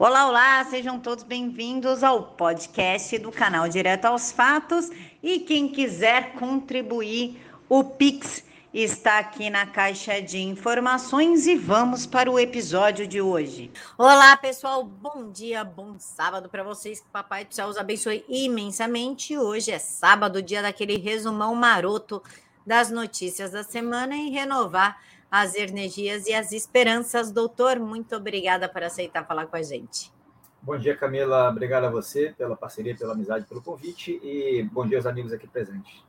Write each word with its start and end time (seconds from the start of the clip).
Olá, 0.00 0.28
olá, 0.28 0.64
sejam 0.64 1.00
todos 1.00 1.24
bem-vindos 1.24 2.04
ao 2.04 2.22
podcast 2.22 3.18
do 3.18 3.32
canal 3.32 3.68
Direto 3.68 4.04
aos 4.04 4.30
Fatos. 4.30 4.88
E 5.20 5.40
quem 5.40 5.66
quiser 5.66 6.34
contribuir, 6.34 7.44
o 7.68 7.82
Pix 7.82 8.44
está 8.72 9.18
aqui 9.18 9.50
na 9.50 9.66
caixa 9.66 10.22
de 10.22 10.38
informações 10.38 11.48
e 11.48 11.56
vamos 11.56 12.06
para 12.06 12.30
o 12.30 12.38
episódio 12.38 13.08
de 13.08 13.20
hoje. 13.20 13.72
Olá, 13.98 14.36
pessoal, 14.36 14.84
bom 14.84 15.32
dia, 15.32 15.64
bom 15.64 15.96
sábado 15.98 16.48
para 16.48 16.62
vocês. 16.62 17.00
Que 17.00 17.08
Papai 17.08 17.44
do 17.44 17.52
Céu 17.52 17.66
os 17.66 17.76
abençoe 17.76 18.24
imensamente. 18.28 19.36
Hoje 19.36 19.72
é 19.72 19.80
sábado, 19.80 20.40
dia 20.40 20.62
daquele 20.62 20.96
resumão 20.96 21.56
maroto 21.56 22.22
das 22.64 22.88
notícias 22.88 23.50
da 23.50 23.64
semana 23.64 24.14
e 24.14 24.30
renovar 24.30 24.96
as 25.30 25.54
energias 25.54 26.26
e 26.26 26.34
as 26.34 26.52
esperanças. 26.52 27.30
Doutor, 27.30 27.78
muito 27.78 28.16
obrigada 28.16 28.68
por 28.68 28.82
aceitar 28.82 29.26
falar 29.26 29.46
com 29.46 29.56
a 29.56 29.62
gente. 29.62 30.12
Bom 30.60 30.76
dia, 30.76 30.96
Camila. 30.96 31.48
Obrigado 31.48 31.84
a 31.84 31.90
você 31.90 32.34
pela 32.36 32.56
parceria, 32.56 32.96
pela 32.96 33.14
amizade, 33.14 33.46
pelo 33.46 33.62
convite 33.62 34.20
e 34.22 34.62
bom 34.72 34.86
dia 34.86 34.98
aos 34.98 35.06
amigos 35.06 35.32
aqui 35.32 35.46
presentes. 35.46 36.02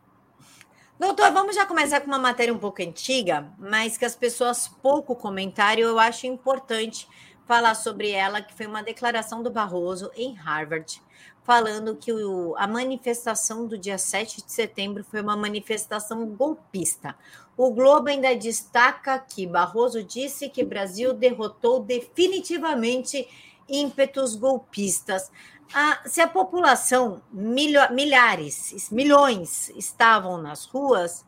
Doutor, 0.99 1.31
vamos 1.31 1.55
já 1.55 1.65
começar 1.65 2.01
com 2.01 2.07
uma 2.07 2.19
matéria 2.19 2.53
um 2.53 2.57
pouco 2.57 2.81
antiga, 2.81 3.47
mas 3.57 3.97
que 3.97 4.03
as 4.03 4.15
pessoas 4.15 4.67
pouco 4.67 5.15
comentaram. 5.15 5.81
Eu 5.81 5.97
acho 5.97 6.27
importante 6.27 7.07
falar 7.45 7.73
sobre 7.73 8.11
ela, 8.11 8.41
que 8.41 8.53
foi 8.53 8.67
uma 8.67 8.83
declaração 8.83 9.41
do 9.41 9.49
Barroso 9.49 10.11
em 10.13 10.33
Harvard, 10.33 11.01
falando 11.41 11.95
que 11.95 12.11
o, 12.11 12.53
a 12.57 12.67
manifestação 12.67 13.65
do 13.65 13.77
dia 13.77 13.97
7 13.97 14.45
de 14.45 14.51
setembro 14.51 15.03
foi 15.03 15.21
uma 15.21 15.37
manifestação 15.37 16.25
golpista. 16.27 17.15
O 17.61 17.73
Globo 17.73 18.07
ainda 18.07 18.33
destaca 18.37 19.19
que 19.19 19.45
Barroso 19.45 20.01
disse 20.01 20.47
que 20.47 20.63
Brasil 20.63 21.13
derrotou 21.13 21.81
definitivamente 21.81 23.27
ímpetos 23.67 24.33
golpistas. 24.33 25.29
Ah, 25.75 26.01
se 26.05 26.21
a 26.21 26.27
população, 26.29 27.21
milhares, 27.33 28.89
milhões 28.89 29.67
estavam 29.71 30.41
nas 30.41 30.63
ruas, 30.67 31.27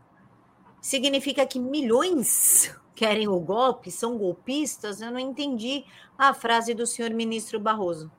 significa 0.79 1.45
que 1.45 1.59
milhões 1.59 2.73
querem 2.95 3.27
o 3.27 3.37
golpe, 3.37 3.91
são 3.91 4.17
golpistas? 4.17 5.01
Eu 5.01 5.11
não 5.11 5.19
entendi 5.19 5.83
a 6.17 6.33
frase 6.33 6.73
do 6.73 6.87
senhor 6.87 7.11
ministro 7.11 7.59
Barroso. 7.59 8.09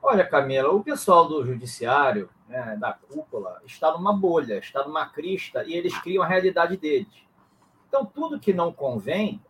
Olha, 0.00 0.24
Camila, 0.24 0.72
o 0.72 0.84
pessoal 0.84 1.26
do 1.26 1.44
judiciário, 1.44 2.30
né, 2.48 2.76
da 2.78 2.92
cúpula, 2.92 3.60
está 3.66 3.90
numa 3.90 4.12
bolha, 4.12 4.58
está 4.58 4.84
numa 4.84 5.08
crista 5.08 5.64
e 5.64 5.74
eles 5.74 5.98
criam 5.98 6.22
a 6.22 6.26
realidade 6.28 6.76
deles. 6.76 7.25
Então, 7.88 8.04
tudo 8.04 8.40
que 8.40 8.52
não 8.52 8.72
convém, 8.72 9.42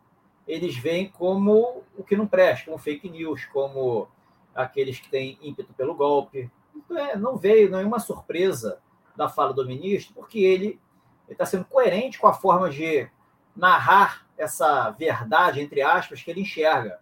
eles 0.47 0.77
veem 0.77 1.09
como 1.09 1.83
o 1.97 2.05
que 2.05 2.17
não 2.17 2.27
presta, 2.27 2.67
como 2.67 2.79
fake 2.79 3.09
news, 3.09 3.45
como 3.47 4.09
aqueles 4.55 5.01
que 5.01 5.11
têm 5.11 5.39
ímpeto 5.43 5.75
pelo 5.75 5.95
golpe. 5.95 6.51
Então, 6.75 6.97
é, 6.97 7.17
não 7.17 7.37
veio 7.37 7.71
nenhuma 7.71 7.99
surpresa 7.99 8.81
da 9.17 9.29
fala 9.29 9.53
do 9.53 9.67
ministro, 9.67 10.15
porque 10.15 10.39
ele 10.39 10.81
está 11.29 11.45
sendo 11.45 11.65
coerente 11.65 12.19
com 12.19 12.27
a 12.27 12.35
forma 12.35 12.71
de 12.71 13.09
narrar 13.55 14.27
essa 14.37 14.91
verdade, 14.91 15.61
entre 15.61 15.83
aspas, 15.83 16.23
que 16.23 16.31
ele 16.31 16.43
enxerga. 16.43 17.01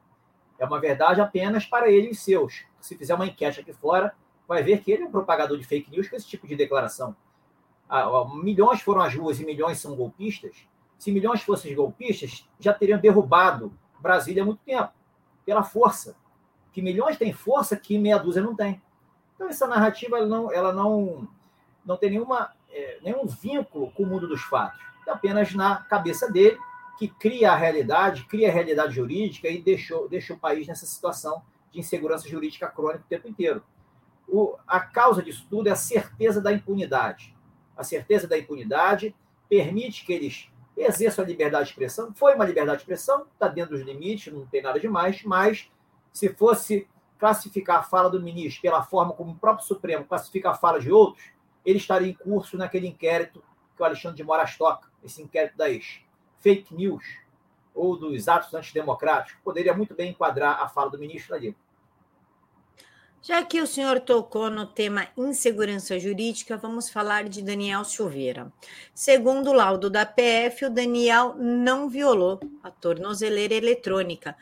É 0.59 0.65
uma 0.65 0.81
verdade 0.81 1.21
apenas 1.21 1.67
para 1.67 1.91
ele 1.91 2.09
e 2.09 2.11
os 2.13 2.21
seus. 2.21 2.65
Se 2.81 2.97
fizer 2.97 3.15
uma 3.15 3.27
enquete 3.27 3.61
aqui 3.61 3.73
fora, 3.73 4.15
vai 4.47 4.63
ver 4.63 4.81
que 4.81 4.93
ele 4.93 5.03
é 5.03 5.07
um 5.07 5.11
propagador 5.11 5.59
de 5.59 5.65
fake 5.65 5.91
news 5.91 6.09
com 6.09 6.17
esse 6.17 6.27
tipo 6.27 6.47
de 6.47 6.55
declaração. 6.55 7.17
Ah, 7.89 8.25
milhões 8.35 8.81
foram 8.81 9.03
às 9.03 9.15
ruas 9.15 9.41
e 9.41 9.45
milhões 9.45 9.79
são 9.79 9.97
golpistas. 9.97 10.67
Se 10.99 11.13
milhões 11.13 11.43
fossem 11.43 11.75
golpistas, 11.75 12.49
já 12.59 12.73
teriam 12.73 12.99
derrubado 12.99 13.73
Brasília 14.05 14.43
há 14.43 14.47
muito 14.47 14.61
tempo, 14.65 14.93
pela 15.47 15.63
força. 15.63 16.15
Que 16.73 16.83
milhões 16.83 17.17
têm 17.17 17.33
força 17.33 17.75
que 17.77 17.99
meia 17.99 18.19
dúzia 18.19 18.43
não 18.43 18.55
tem. 18.55 18.83
Então, 19.35 19.49
essa 19.49 19.67
narrativa 19.67 20.19
ela 20.19 20.27
não, 20.27 20.53
ela 20.53 20.73
não, 20.73 21.27
não 21.85 21.97
tem 21.97 22.11
nenhuma, 22.11 22.53
é, 22.71 22.99
nenhum 23.03 23.27
vínculo 23.27 23.91
com 23.93 24.03
o 24.03 24.07
mundo 24.07 24.29
dos 24.29 24.43
fatos. 24.43 24.81
É 25.07 25.11
apenas 25.11 25.55
na 25.55 25.77
cabeça 25.77 26.31
dele, 26.31 26.59
que 26.99 27.09
cria 27.09 27.53
a 27.53 27.57
realidade, 27.57 28.25
cria 28.27 28.49
a 28.49 28.53
realidade 28.53 28.95
jurídica 28.95 29.49
e 29.49 29.61
deixou, 29.61 30.09
deixa 30.09 30.35
o 30.35 30.39
país 30.39 30.67
nessa 30.67 30.87
situação 30.87 31.43
de 31.73 31.81
insegurança 31.81 32.29
jurídica 32.29 32.69
crônica 32.69 33.05
o 33.05 33.09
tempo 33.09 33.27
inteiro. 33.27 33.63
O, 34.29 34.57
a 34.67 34.81
causa 34.81 35.23
disso 35.23 35.47
tudo 35.51 35.69
é 35.69 35.73
a 35.73 35.77
certeza 35.77 36.41
da 36.41 36.53
impunidade. 36.53 37.35
A 37.77 37.83
certeza 37.83 38.29
da 38.29 38.39
impunidade 38.39 39.15
permite 39.49 40.05
que 40.05 40.13
eles 40.13 40.51
exerçam 40.77 41.25
a 41.25 41.29
liberdade 41.29 41.67
de 41.67 41.71
expressão. 41.71 42.13
Foi 42.15 42.35
uma 42.35 42.45
liberdade 42.45 42.79
de 42.79 42.83
expressão, 42.83 43.27
está 43.33 43.49
dentro 43.49 43.77
dos 43.77 43.85
limites, 43.85 44.33
não 44.33 44.47
tem 44.47 44.63
nada 44.63 44.81
demais, 44.81 45.23
mas 45.25 45.71
se 46.13 46.29
fosse 46.31 46.89
classificar 47.19 47.79
a 47.79 47.83
fala 47.83 48.11
do 48.11 48.21
ministro 48.21 48.63
pela 48.63 48.83
forma 48.83 49.13
como 49.13 49.33
o 49.33 49.37
próprio 49.37 49.67
Supremo 49.67 50.05
classifica 50.05 50.51
a 50.51 50.55
fala 50.55 50.81
de 50.81 50.91
outros, 50.91 51.25
ele 51.65 51.79
estaria 51.79 52.09
em 52.09 52.15
curso 52.15 52.57
naquele 52.57 52.87
inquérito 52.87 53.43
que 53.75 53.83
o 53.83 53.85
Alexandre 53.85 54.17
de 54.17 54.25
Moraes 54.25 54.57
toca, 54.57 54.89
esse 55.03 55.23
inquérito 55.23 55.57
das 55.57 56.01
fake 56.39 56.75
news 56.75 57.05
ou 57.75 57.97
dos 57.97 58.29
atos 58.29 58.53
antidemocráticos, 58.55 59.41
poderia 59.43 59.75
muito 59.75 59.95
bem 59.95 60.11
enquadrar 60.11 60.63
a 60.63 60.69
fala 60.69 60.91
do 60.91 60.99
ministro 60.99 61.35
ali. 61.35 61.57
Já 63.27 63.43
que 63.43 63.63
o 63.63 63.67
senhor 63.67 64.01
tocou 64.01 64.51
no 64.51 64.67
tema 64.67 65.09
insegurança 65.17 65.99
jurídica, 65.99 66.59
vamos 66.59 66.91
falar 66.91 67.27
de 67.27 67.41
Daniel 67.41 67.83
Silveira. 67.83 68.53
Segundo 68.95 69.49
o 69.49 69.55
laudo 69.55 69.89
da 69.89 70.05
PF, 70.05 70.67
o 70.67 70.71
Daniel 70.71 71.35
não 71.35 71.89
violou 71.89 72.39
a 72.63 72.71
tornozeleira 72.71 73.55
eletrônica. 73.55 74.37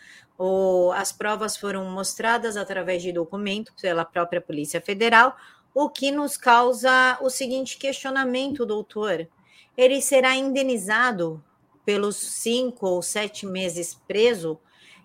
As 0.97 1.13
provas 1.13 1.57
foram 1.57 1.85
mostradas 1.93 2.57
através 2.57 3.05
de 3.05 3.13
documento 3.13 3.73
pela 3.81 4.05
própria 4.05 4.41
Polícia 4.41 4.81
Federal, 4.81 5.37
o 5.73 5.89
que 5.89 6.11
nos 6.11 6.37
causa 6.37 7.17
o 7.21 7.31
seguinte 7.31 7.79
questionamento, 7.79 8.67
doutor. 8.67 9.29
Ele 9.77 10.03
será 10.03 10.35
indenizado 10.35 11.41
pelos 11.85 12.17
cinco 12.17 12.89
ou 12.89 13.01
sete 13.01 13.47
meses 13.47 13.95
preso? 14.09 14.59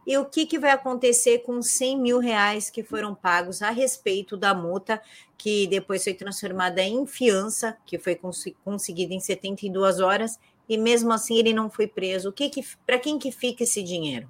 E 0.07 0.17
o 0.17 0.23
que, 0.23 0.45
que 0.45 0.57
vai 0.57 0.71
acontecer 0.71 1.39
com 1.39 1.61
100 1.61 1.99
mil 1.99 2.19
reais 2.19 2.69
que 2.69 2.81
foram 2.81 3.13
pagos 3.13 3.61
a 3.61 3.71
respeito 3.71 4.37
da 4.37 4.53
multa, 4.53 5.01
que 5.37 5.67
depois 5.67 6.01
foi 6.01 6.13
transformada 6.13 6.81
em 6.81 7.05
fiança, 7.05 7.77
que 7.85 7.99
foi 7.99 8.15
cons 8.15 8.45
conseguida 8.63 9.13
em 9.13 9.19
72 9.19 9.99
horas, 9.99 10.39
e 10.69 10.77
mesmo 10.77 11.11
assim 11.11 11.37
ele 11.37 11.51
não 11.51 11.69
foi 11.69 11.87
preso. 11.87 12.29
O 12.29 12.31
que, 12.31 12.49
que 12.49 12.65
para 12.85 12.97
quem 12.97 13.19
que 13.19 13.33
fica 13.33 13.63
esse 13.63 13.83
dinheiro? 13.83 14.29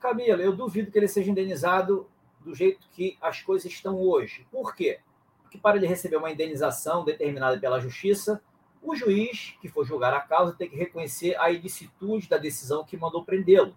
Camila, 0.00 0.40
eu 0.40 0.56
duvido 0.56 0.90
que 0.90 0.98
ele 0.98 1.06
seja 1.06 1.30
indenizado 1.30 2.08
do 2.40 2.54
jeito 2.54 2.88
que 2.92 3.18
as 3.20 3.42
coisas 3.42 3.70
estão 3.70 4.00
hoje. 4.00 4.46
Por 4.50 4.74
quê? 4.74 5.00
Porque 5.42 5.58
para 5.58 5.76
ele 5.76 5.86
receber 5.86 6.16
uma 6.16 6.30
indenização 6.30 7.04
determinada 7.04 7.60
pela 7.60 7.78
justiça, 7.78 8.42
o 8.82 8.96
juiz 8.96 9.54
que 9.60 9.68
for 9.68 9.84
julgar 9.84 10.14
a 10.14 10.20
causa 10.20 10.54
tem 10.54 10.66
que 10.66 10.76
reconhecer 10.76 11.36
a 11.38 11.50
ilicitude 11.50 12.26
da 12.26 12.38
decisão 12.38 12.82
que 12.84 12.96
mandou 12.96 13.22
prendê-lo 13.22 13.76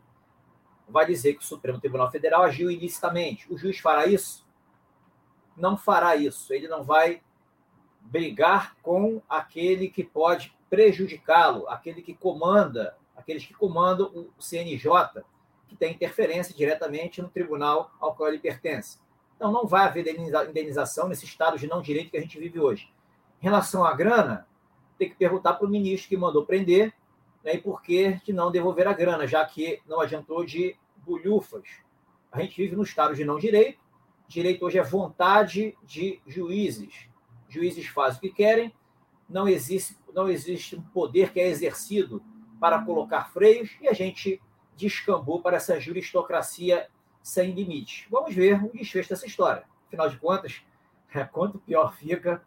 vai 0.88 1.06
dizer 1.06 1.34
que 1.34 1.44
o 1.44 1.48
Supremo 1.48 1.80
Tribunal 1.80 2.12
Federal 2.12 2.44
agiu 2.44 2.70
ilicitamente. 2.70 3.52
O 3.52 3.58
juiz 3.58 3.80
fará 3.80 4.06
isso? 4.06 4.46
Não 5.56 5.78
fará 5.78 6.16
isso. 6.16 6.54
Ele 6.54 6.68
não 6.68 6.84
vai 6.84 7.22
brigar 8.02 8.76
com 8.82 9.22
aquele 9.28 9.90
que 9.90 10.04
pode 10.04 10.56
prejudicá-lo, 10.70 11.68
aquele 11.70 12.02
que 12.02 12.14
comanda, 12.14 12.96
aqueles 13.16 13.46
que 13.46 13.54
comandam 13.54 14.12
o 14.38 14.42
CNJ, 14.42 15.24
que 15.68 15.76
tem 15.76 15.94
interferência 15.94 16.54
diretamente 16.54 17.22
no 17.22 17.30
tribunal 17.30 17.92
ao 18.00 18.16
qual 18.16 18.30
ele 18.30 18.40
pertence. 18.40 19.00
Então, 19.36 19.52
não 19.52 19.66
vai 19.66 19.86
haver 19.86 20.08
indenização 20.08 21.08
nesse 21.08 21.26
estado 21.26 21.58
de 21.58 21.68
não 21.68 21.82
direito 21.82 22.12
que 22.12 22.18
a 22.18 22.22
gente 22.22 22.40
vive 22.40 22.60
hoje. 22.60 22.92
Em 23.42 23.46
relação 23.46 23.84
à 23.84 23.94
grana, 23.94 24.48
tem 24.98 25.10
que 25.10 25.16
perguntar 25.16 25.54
para 25.54 25.66
o 25.66 25.70
ministro 25.70 26.08
que 26.08 26.16
mandou 26.16 26.46
prender 26.46 26.94
né, 27.46 27.56
e 27.56 27.58
por 27.60 27.82
que 27.84 28.20
de 28.26 28.34
não 28.34 28.52
devolver 28.52 28.88
a 28.88 28.94
grana, 28.94 29.28
já 29.28 29.46
que 29.46 29.80
não 29.88 30.02
adiantou 30.02 30.44
de 30.44 30.76
bulhufas. 31.06 31.70
A 32.32 32.42
gente 32.42 32.58
vive 32.58 32.76
no 32.76 32.82
estado 32.82 33.14
de 33.14 33.24
não 33.24 33.38
direito. 33.38 33.80
Direito 34.28 34.66
hoje 34.66 34.80
é 34.80 34.84
vontade 34.84 35.78
de 35.84 36.20
juízes. 36.26 37.08
Juízes 37.48 37.86
fazem 37.86 38.18
o 38.18 38.22
que 38.22 38.32
querem. 38.32 38.74
Não 39.30 39.48
existe, 39.48 39.96
não 40.12 40.28
existe 40.28 40.76
um 40.76 40.82
poder 40.82 41.32
que 41.32 41.40
é 41.40 41.48
exercido 41.48 42.22
para 42.60 42.82
colocar 42.82 43.32
freios 43.32 43.78
e 43.80 43.88
a 43.88 43.94
gente 43.94 44.42
descambou 44.76 45.42
para 45.42 45.58
essa 45.58 45.80
juristocracia 45.80 46.90
sem 47.22 47.52
limite. 47.52 48.08
Vamos 48.10 48.34
ver 48.34 48.64
o 48.64 48.72
desfecho 48.72 49.10
dessa 49.10 49.28
história. 49.28 49.64
Afinal 49.88 50.10
de 50.10 50.18
contas, 50.18 50.64
é, 51.14 51.24
quanto 51.24 51.60
pior 51.60 51.96
fica, 51.96 52.44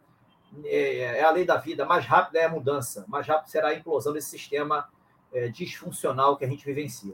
é, 0.65 0.97
é, 0.97 1.23
a 1.23 1.31
lei 1.31 1.45
da 1.45 1.57
vida, 1.57 1.85
mais 1.85 2.05
rápida 2.05 2.39
é 2.39 2.45
a 2.45 2.49
mudança, 2.49 3.05
mais 3.07 3.25
rápido 3.25 3.49
será 3.49 3.69
a 3.69 3.73
implosão 3.73 4.13
desse 4.13 4.29
sistema 4.29 4.89
é, 5.33 5.47
disfuncional 5.47 6.37
que 6.37 6.45
a 6.45 6.47
gente 6.47 6.65
vivencia. 6.65 7.13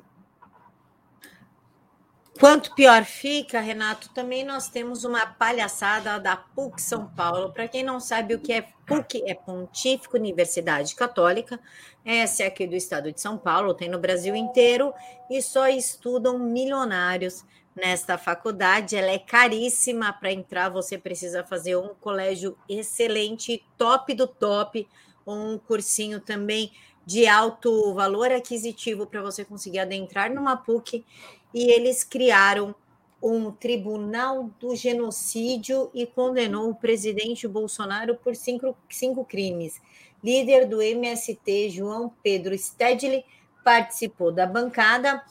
Quanto 2.37 2.75
pior 2.75 3.05
fica, 3.05 3.61
Renato, 3.61 4.09
também 4.09 4.43
nós 4.43 4.67
temos 4.67 5.05
uma 5.05 5.25
palhaçada 5.25 6.19
da 6.19 6.35
PUC 6.35 6.81
São 6.81 7.07
Paulo. 7.07 7.53
Para 7.53 7.65
quem 7.65 7.81
não 7.81 7.97
sabe 7.97 8.35
o 8.35 8.39
que 8.39 8.51
é 8.51 8.67
PUC, 8.85 9.23
é 9.25 9.33
Pontífica 9.33 10.17
Universidade 10.17 10.95
Católica. 10.95 11.57
Essa 12.03 12.43
é 12.43 12.47
aqui 12.47 12.67
do 12.67 12.75
estado 12.75 13.09
de 13.09 13.21
São 13.21 13.37
Paulo, 13.37 13.73
tem 13.73 13.87
no 13.87 13.97
Brasil 13.97 14.35
inteiro 14.35 14.93
e 15.31 15.41
só 15.41 15.69
estudam 15.69 16.37
milionários 16.37 17.45
nesta 17.73 18.17
faculdade. 18.17 18.97
Ela 18.97 19.11
é 19.11 19.19
caríssima 19.19 20.11
para 20.11 20.33
entrar, 20.33 20.67
você 20.67 20.97
precisa 20.97 21.41
fazer 21.41 21.77
um 21.77 21.95
colégio 21.95 22.57
excelente, 22.67 23.65
top 23.77 24.13
do 24.13 24.27
top, 24.27 24.85
um 25.25 25.57
cursinho 25.57 26.19
também 26.19 26.69
de 27.05 27.27
alto 27.27 27.93
valor 27.93 28.31
aquisitivo 28.31 29.05
para 29.05 29.21
você 29.21 29.45
conseguir 29.45 29.79
adentrar 29.79 30.33
numa 30.33 30.57
PUC. 30.57 31.05
E 31.53 31.71
eles 31.71 32.03
criaram 32.03 32.73
um 33.21 33.51
tribunal 33.51 34.49
do 34.59 34.75
genocídio 34.75 35.89
e 35.93 36.05
condenou 36.05 36.69
o 36.69 36.75
presidente 36.75 37.47
Bolsonaro 37.47 38.15
por 38.15 38.35
cinco, 38.35 38.75
cinco 38.89 39.23
crimes. 39.23 39.81
Líder 40.23 40.67
do 40.67 40.81
MST, 40.81 41.69
João 41.69 42.11
Pedro 42.21 42.57
Stedley, 42.57 43.23
participou 43.63 44.31
da 44.31 44.45
bancada 44.45 45.23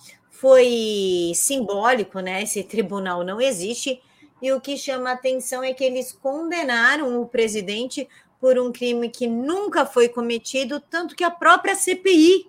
foi 0.44 1.32
simbólico, 1.34 2.20
né? 2.20 2.42
Esse 2.42 2.62
tribunal 2.64 3.24
não 3.24 3.40
existe. 3.40 4.02
E 4.42 4.52
o 4.52 4.60
que 4.60 4.76
chama 4.76 5.12
atenção 5.12 5.62
é 5.62 5.72
que 5.72 5.84
eles 5.84 6.12
condenaram 6.12 7.22
o 7.22 7.26
presidente 7.26 8.06
por 8.44 8.58
um 8.58 8.70
crime 8.70 9.08
que 9.08 9.26
nunca 9.26 9.86
foi 9.86 10.06
cometido, 10.06 10.78
tanto 10.78 11.16
que 11.16 11.24
a 11.24 11.30
própria 11.30 11.74
CPI 11.74 12.46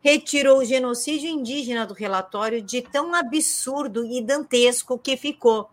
retirou 0.00 0.60
o 0.60 0.64
genocídio 0.64 1.28
indígena 1.28 1.86
do 1.86 1.92
relatório 1.92 2.62
de 2.62 2.80
tão 2.80 3.14
absurdo 3.14 4.06
e 4.06 4.22
dantesco 4.22 4.98
que 4.98 5.18
ficou. 5.18 5.68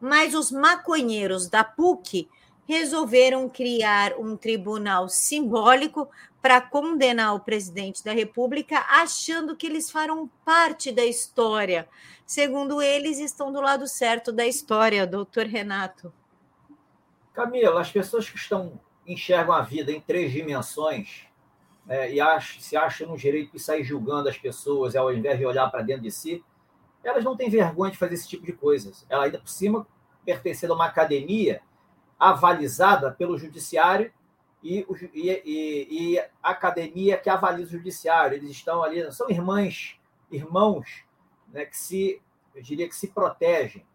Mas 0.00 0.36
os 0.36 0.52
maconheiros 0.52 1.48
da 1.48 1.64
PUC 1.64 2.28
resolveram 2.64 3.48
criar 3.48 4.12
um 4.20 4.36
tribunal 4.36 5.08
simbólico 5.08 6.08
para 6.40 6.60
condenar 6.60 7.34
o 7.34 7.40
presidente 7.40 8.04
da 8.04 8.12
República, 8.12 8.86
achando 8.88 9.56
que 9.56 9.66
eles 9.66 9.90
farão 9.90 10.30
parte 10.44 10.92
da 10.92 11.04
história. 11.04 11.88
Segundo 12.24 12.80
eles, 12.80 13.18
estão 13.18 13.52
do 13.52 13.60
lado 13.60 13.88
certo 13.88 14.30
da 14.30 14.46
história, 14.46 15.04
doutor 15.04 15.46
Renato. 15.46 16.12
Camila, 17.34 17.80
as 17.80 17.90
pessoas 17.90 18.30
que 18.30 18.36
estão 18.36 18.78
enxergam 19.08 19.54
a 19.54 19.62
vida 19.62 19.90
em 19.90 20.00
três 20.00 20.30
dimensões 20.30 21.26
é, 21.88 22.12
e 22.12 22.20
se 22.60 22.76
acham 22.76 23.08
no 23.08 23.16
direito 23.16 23.52
de 23.52 23.58
sair 23.58 23.82
julgando 23.82 24.28
as 24.28 24.36
pessoas 24.36 24.94
ao 24.94 25.12
invés 25.12 25.38
de 25.38 25.46
olhar 25.46 25.70
para 25.70 25.82
dentro 25.82 26.02
de 26.02 26.10
si, 26.10 26.44
elas 27.02 27.24
não 27.24 27.36
têm 27.36 27.48
vergonha 27.48 27.90
de 27.90 27.96
fazer 27.96 28.14
esse 28.14 28.28
tipo 28.28 28.44
de 28.44 28.52
coisas. 28.52 29.06
Ela 29.08 29.24
ainda 29.24 29.38
por 29.38 29.48
cima 29.48 29.86
pertencendo 30.24 30.74
a 30.74 30.76
uma 30.76 30.86
academia 30.86 31.62
avalizada 32.18 33.10
pelo 33.12 33.38
judiciário 33.38 34.12
e, 34.62 34.84
e, 35.14 36.14
e, 36.14 36.18
a 36.42 36.50
academia 36.50 37.16
que 37.16 37.30
avaliza 37.30 37.70
o 37.70 37.78
judiciário. 37.78 38.36
Eles 38.36 38.50
estão 38.50 38.82
ali, 38.82 39.10
são 39.12 39.30
irmãs, 39.30 39.98
irmãos, 40.30 41.04
né, 41.48 41.64
que 41.64 41.76
se, 41.76 42.20
eu 42.54 42.62
diria 42.62 42.88
que 42.88 42.96
se 42.96 43.08
protegem. 43.08 43.86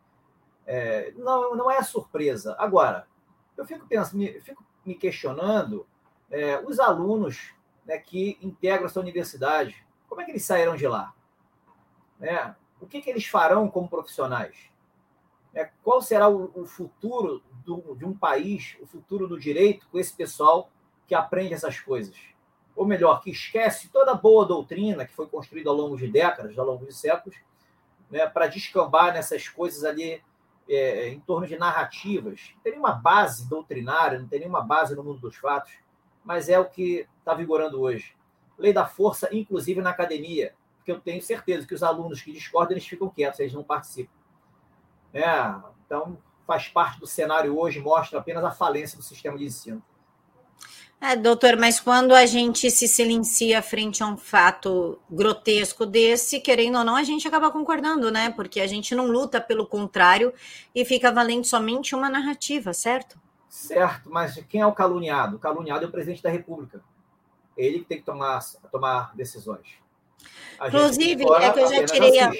É, 0.66 1.12
não, 1.18 1.56
não 1.56 1.70
é 1.70 1.84
surpresa. 1.84 2.56
Agora, 2.58 3.06
eu 3.58 3.66
fico 3.66 3.86
pensando, 3.86 4.18
me, 4.18 4.40
fico 4.42 4.66
me 4.86 4.96
questionando 4.96 5.86
é, 6.30 6.60
os 6.66 6.80
alunos 6.80 7.54
né, 7.86 7.98
que 7.98 8.38
integram 8.42 8.86
essa 8.86 9.00
universidade, 9.00 9.86
como 10.08 10.22
é 10.22 10.26
que 10.26 10.32
eles 10.32 10.46
saíram 10.46 10.76
de 10.76 10.88
lá? 10.88 11.14
Né? 12.20 12.56
O 12.80 12.86
que, 12.86 13.02
que 13.02 13.10
eles 13.10 13.26
farão 13.26 13.70
como 13.70 13.88
profissionais? 13.88 14.70
É, 15.54 15.70
qual 15.84 16.02
será 16.02 16.28
o, 16.28 16.52
o 16.56 16.66
futuro 16.66 17.44
do, 17.66 17.96
de 17.96 18.06
um 18.06 18.14
país, 18.14 18.76
o 18.82 18.88
futuro 18.88 19.28
do 19.28 19.40
direito, 19.40 19.88
com 19.90 20.00
esse 20.00 20.14
pessoal 20.14 20.70
que 21.08 21.14
aprende 21.14 21.54
essas 21.54 21.80
coisas? 21.80 22.16
Ou 22.76 22.86
melhor, 22.86 23.22
que 23.22 23.30
esquece 23.30 23.90
toda 23.90 24.12
a 24.12 24.16
boa 24.16 24.46
doutrina 24.46 25.06
que 25.06 25.14
foi 25.14 25.28
construída 25.28 25.70
ao 25.70 25.76
longo 25.76 25.96
de 25.96 26.08
décadas, 26.08 26.58
ao 26.58 26.66
longo 26.66 26.86
de 26.86 26.94
séculos, 26.94 27.38
né, 28.10 28.26
para 28.28 28.48
descambar 28.48 29.14
nessas 29.14 29.48
coisas 29.48 29.84
ali 29.84 30.22
é, 30.68 31.10
em 31.10 31.20
torno 31.20 31.48
de 31.48 31.58
narrativas. 31.58 32.52
Não 32.56 32.62
tem 32.62 32.72
nenhuma 32.74 32.94
base 32.94 33.48
doutrinária, 33.48 34.20
não 34.20 34.28
tem 34.28 34.40
nenhuma 34.40 34.62
base 34.62 34.96
no 34.96 35.04
mundo 35.04 35.20
dos 35.20 35.36
fatos, 35.36 35.74
mas 36.24 36.50
é 36.50 36.60
o 36.60 36.66
que 36.66 37.08
está 37.20 37.34
vigorando 37.34 37.82
hoje. 37.82 38.16
Lei 38.58 38.72
da 38.72 38.86
força, 38.86 39.30
inclusive 39.32 39.82
na 39.82 39.90
academia, 39.90 40.54
porque 40.78 40.92
eu 40.92 41.00
tenho 41.00 41.22
certeza 41.22 41.66
que 41.66 41.74
os 41.74 41.84
alunos 41.84 42.22
que 42.22 42.32
discordam, 42.32 42.74
eles 42.74 42.88
ficam 42.88 43.10
quietos, 43.10 43.40
eles 43.40 43.54
não 43.54 43.64
participam. 43.64 44.12
É, 45.14 45.32
então, 45.86 46.18
faz 46.46 46.68
parte 46.68 47.00
do 47.00 47.08
cenário 47.08 47.58
hoje, 47.58 47.80
mostra 47.80 48.20
apenas 48.20 48.44
a 48.44 48.52
falência 48.52 48.98
do 48.98 49.04
sistema 49.04 49.38
de 49.38 49.46
ensino. 49.46 49.82
É, 51.06 51.18
doutor, 51.18 51.58
mas 51.58 51.82
quando 51.82 52.16
a 52.16 52.26
gente 52.26 52.72
se 52.72 52.88
silencia 52.88 53.62
frente 53.62 54.02
a 54.02 54.08
um 54.08 54.16
fato 54.16 54.98
grotesco 55.12 55.86
desse, 55.86 56.40
querendo 56.40 56.78
ou 56.78 56.84
não, 56.86 56.96
a 56.96 57.04
gente 57.04 57.28
acaba 57.28 57.52
concordando, 57.52 58.10
né? 58.10 58.30
Porque 58.30 58.62
a 58.62 58.68
gente 58.68 58.96
não 58.96 59.08
luta 59.08 59.42
pelo 59.42 59.68
contrário 59.68 60.34
e 60.74 60.86
fica 60.86 61.12
valendo 61.12 61.44
somente 61.44 61.94
uma 61.94 62.10
narrativa, 62.10 62.74
certo? 62.74 63.20
Certo, 63.50 64.10
mas 64.10 64.42
quem 64.48 64.62
é 64.62 64.66
o 64.66 64.72
caluniado? 64.72 65.36
O 65.36 65.40
caluniado 65.40 65.84
é 65.84 65.90
o 65.90 65.92
presidente 65.92 66.24
da 66.24 66.30
República. 66.30 66.82
Ele 67.58 67.80
que 67.80 67.86
tem 67.86 67.98
que 67.98 68.06
tomar, 68.06 68.40
tomar 68.72 69.14
decisões. 69.14 69.78
A 70.58 70.70
Inclusive, 70.70 71.26
é 71.26 71.52
que 71.52 71.60
eu 71.60 71.68
já 71.68 71.86
tirei 71.86 72.20
a, 72.22 72.32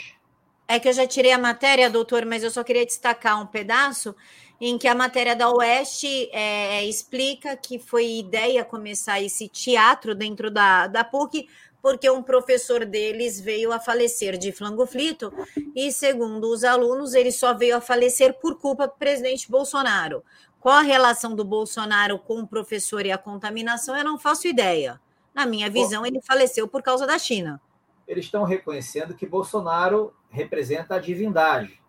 é 0.70 0.80
que 0.80 0.88
eu 0.88 0.94
já 0.94 1.06
tirei 1.06 1.34
a 1.34 1.38
matéria, 1.38 1.90
doutor, 1.90 2.26
mas 2.26 2.44
eu 2.44 2.50
só 2.50 2.64
queria 2.64 2.86
destacar 2.86 3.42
um 3.42 3.46
pedaço 3.46 4.16
em 4.60 4.78
que 4.78 4.88
a 4.88 4.96
matéria 4.96 5.36
da 5.36 5.50
Oeste 5.52 6.30
é, 6.32 6.84
explica 6.86 7.56
que 7.58 7.78
foi 7.80 8.20
ideia 8.20 8.64
começar 8.64 9.22
esse 9.22 9.48
teatro 9.48 10.16
dentro 10.16 10.50
da, 10.50 10.88
da 10.88 11.04
PUC, 11.04 11.48
porque 11.82 12.10
um 12.10 12.24
professor 12.24 12.86
deles 12.86 13.42
veio 13.42 13.74
a 13.74 13.80
falecer 13.80 14.38
de 14.38 14.54
flangoflito, 14.54 15.34
e 15.76 15.92
segundo 15.92 16.50
os 16.50 16.64
alunos, 16.64 17.14
ele 17.14 17.32
só 17.32 17.54
veio 17.54 17.76
a 17.76 17.82
falecer 17.82 18.40
por 18.40 18.58
culpa 18.58 18.88
do 18.88 18.94
presidente 18.94 19.52
Bolsonaro. 19.52 20.24
Qual 20.62 20.76
a 20.76 20.82
relação 20.82 21.36
do 21.36 21.44
Bolsonaro 21.44 22.18
com 22.18 22.40
o 22.40 22.48
professor 22.48 23.06
e 23.06 23.12
a 23.12 23.18
contaminação, 23.18 23.98
eu 23.98 24.04
não 24.06 24.18
faço 24.18 24.48
ideia. 24.48 24.98
Na 25.36 25.46
minha 25.46 25.70
visão, 25.70 26.06
ele 26.06 26.22
faleceu 26.22 26.70
por 26.70 26.82
causa 26.82 27.06
da 27.06 27.20
China. 27.20 27.60
Eles 28.08 28.26
estão 28.26 28.46
reconhecendo 28.46 29.14
que 29.14 29.26
Bolsonaro 29.26 30.14
representa 30.30 30.96
a 30.96 31.00
divindade, 31.00 31.83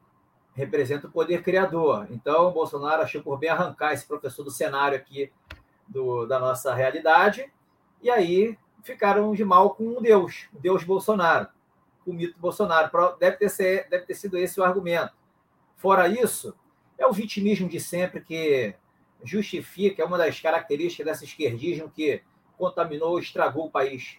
representa 0.54 1.06
o 1.06 1.10
poder 1.10 1.42
criador. 1.42 2.06
Então, 2.10 2.52
Bolsonaro 2.52 3.02
achou 3.02 3.22
por 3.22 3.38
bem 3.38 3.50
arrancar 3.50 3.92
esse 3.92 4.06
professor 4.06 4.44
do 4.44 4.50
cenário 4.50 4.96
aqui 4.96 5.30
do, 5.86 6.26
da 6.26 6.38
nossa 6.38 6.72
realidade, 6.72 7.52
e 8.00 8.10
aí 8.10 8.56
ficaram 8.82 9.32
de 9.34 9.44
mal 9.44 9.74
com 9.74 9.96
o 9.96 10.00
Deus, 10.00 10.48
o 10.54 10.58
Deus 10.58 10.84
Bolsonaro, 10.84 11.48
o 12.06 12.12
mito 12.12 12.38
Bolsonaro. 12.38 12.90
Deve 13.18 13.36
ter, 13.36 13.48
ser, 13.48 13.88
deve 13.88 14.06
ter 14.06 14.14
sido 14.14 14.38
esse 14.38 14.60
o 14.60 14.64
argumento. 14.64 15.12
Fora 15.76 16.08
isso, 16.08 16.54
é 16.96 17.06
o 17.06 17.12
vitimismo 17.12 17.68
de 17.68 17.80
sempre 17.80 18.20
que 18.20 18.75
justifica, 19.23 20.02
é 20.02 20.04
uma 20.04 20.18
das 20.18 20.38
características 20.38 21.06
dessa 21.06 21.25
esquerdismo 21.25 21.90
que 21.90 22.23
contaminou, 22.56 23.18
estragou 23.18 23.66
o 23.66 23.70
país. 23.70 24.18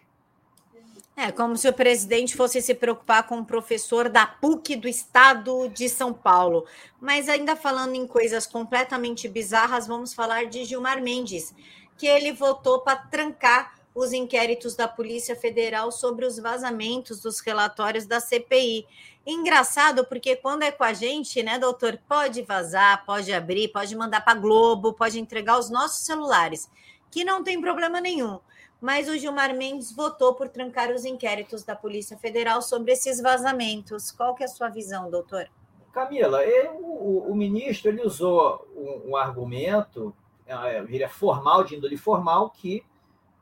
É 1.18 1.32
como 1.32 1.56
se 1.56 1.66
o 1.66 1.72
presidente 1.72 2.36
fosse 2.36 2.60
se 2.60 2.74
preocupar 2.74 3.22
com 3.26 3.38
um 3.38 3.44
professor 3.44 4.10
da 4.10 4.26
PUC 4.26 4.76
do 4.76 4.86
estado 4.86 5.66
de 5.70 5.88
São 5.88 6.12
Paulo. 6.12 6.66
Mas 7.00 7.26
ainda 7.26 7.56
falando 7.56 7.94
em 7.94 8.06
coisas 8.06 8.46
completamente 8.46 9.26
bizarras, 9.26 9.86
vamos 9.86 10.12
falar 10.12 10.44
de 10.44 10.66
Gilmar 10.66 11.02
Mendes, 11.02 11.54
que 11.96 12.06
ele 12.06 12.32
votou 12.32 12.80
para 12.80 12.96
trancar 12.96 13.76
os 13.94 14.12
inquéritos 14.12 14.76
da 14.76 14.86
Polícia 14.86 15.34
Federal 15.34 15.90
sobre 15.90 16.26
os 16.26 16.38
vazamentos 16.38 17.22
dos 17.22 17.40
relatórios 17.40 18.04
da 18.04 18.20
CPI. 18.20 18.86
Engraçado, 19.26 20.04
porque 20.04 20.36
quando 20.36 20.64
é 20.64 20.70
com 20.70 20.84
a 20.84 20.92
gente, 20.92 21.42
né, 21.42 21.58
doutor, 21.58 21.98
pode 22.06 22.42
vazar, 22.42 23.06
pode 23.06 23.32
abrir, 23.32 23.68
pode 23.68 23.96
mandar 23.96 24.20
para 24.20 24.38
Globo, 24.38 24.92
pode 24.92 25.18
entregar 25.18 25.58
os 25.58 25.70
nossos 25.70 26.04
celulares, 26.04 26.68
que 27.10 27.24
não 27.24 27.42
tem 27.42 27.58
problema 27.58 28.02
nenhum 28.02 28.38
mas 28.80 29.08
o 29.08 29.16
Gilmar 29.16 29.54
Mendes 29.54 29.90
votou 29.90 30.34
por 30.34 30.48
trancar 30.48 30.90
os 30.90 31.04
inquéritos 31.04 31.62
da 31.62 31.74
Polícia 31.74 32.16
Federal 32.16 32.60
sobre 32.60 32.92
esses 32.92 33.20
vazamentos. 33.20 34.10
Qual 34.10 34.34
que 34.34 34.42
é 34.42 34.46
a 34.46 34.48
sua 34.48 34.68
visão, 34.68 35.10
doutor? 35.10 35.48
Camila, 35.92 36.44
ele, 36.44 36.68
o, 36.82 37.30
o, 37.30 37.34
ministro 37.34 37.90
ele 37.90 38.02
usou 38.02 38.68
um, 38.76 39.12
um 39.12 39.16
argumento, 39.16 40.14
é, 40.46 40.78
eu 40.78 40.86
diria 40.86 41.08
formal, 41.08 41.64
de 41.64 41.74
índole 41.74 41.96
formal, 41.96 42.50
que 42.50 42.84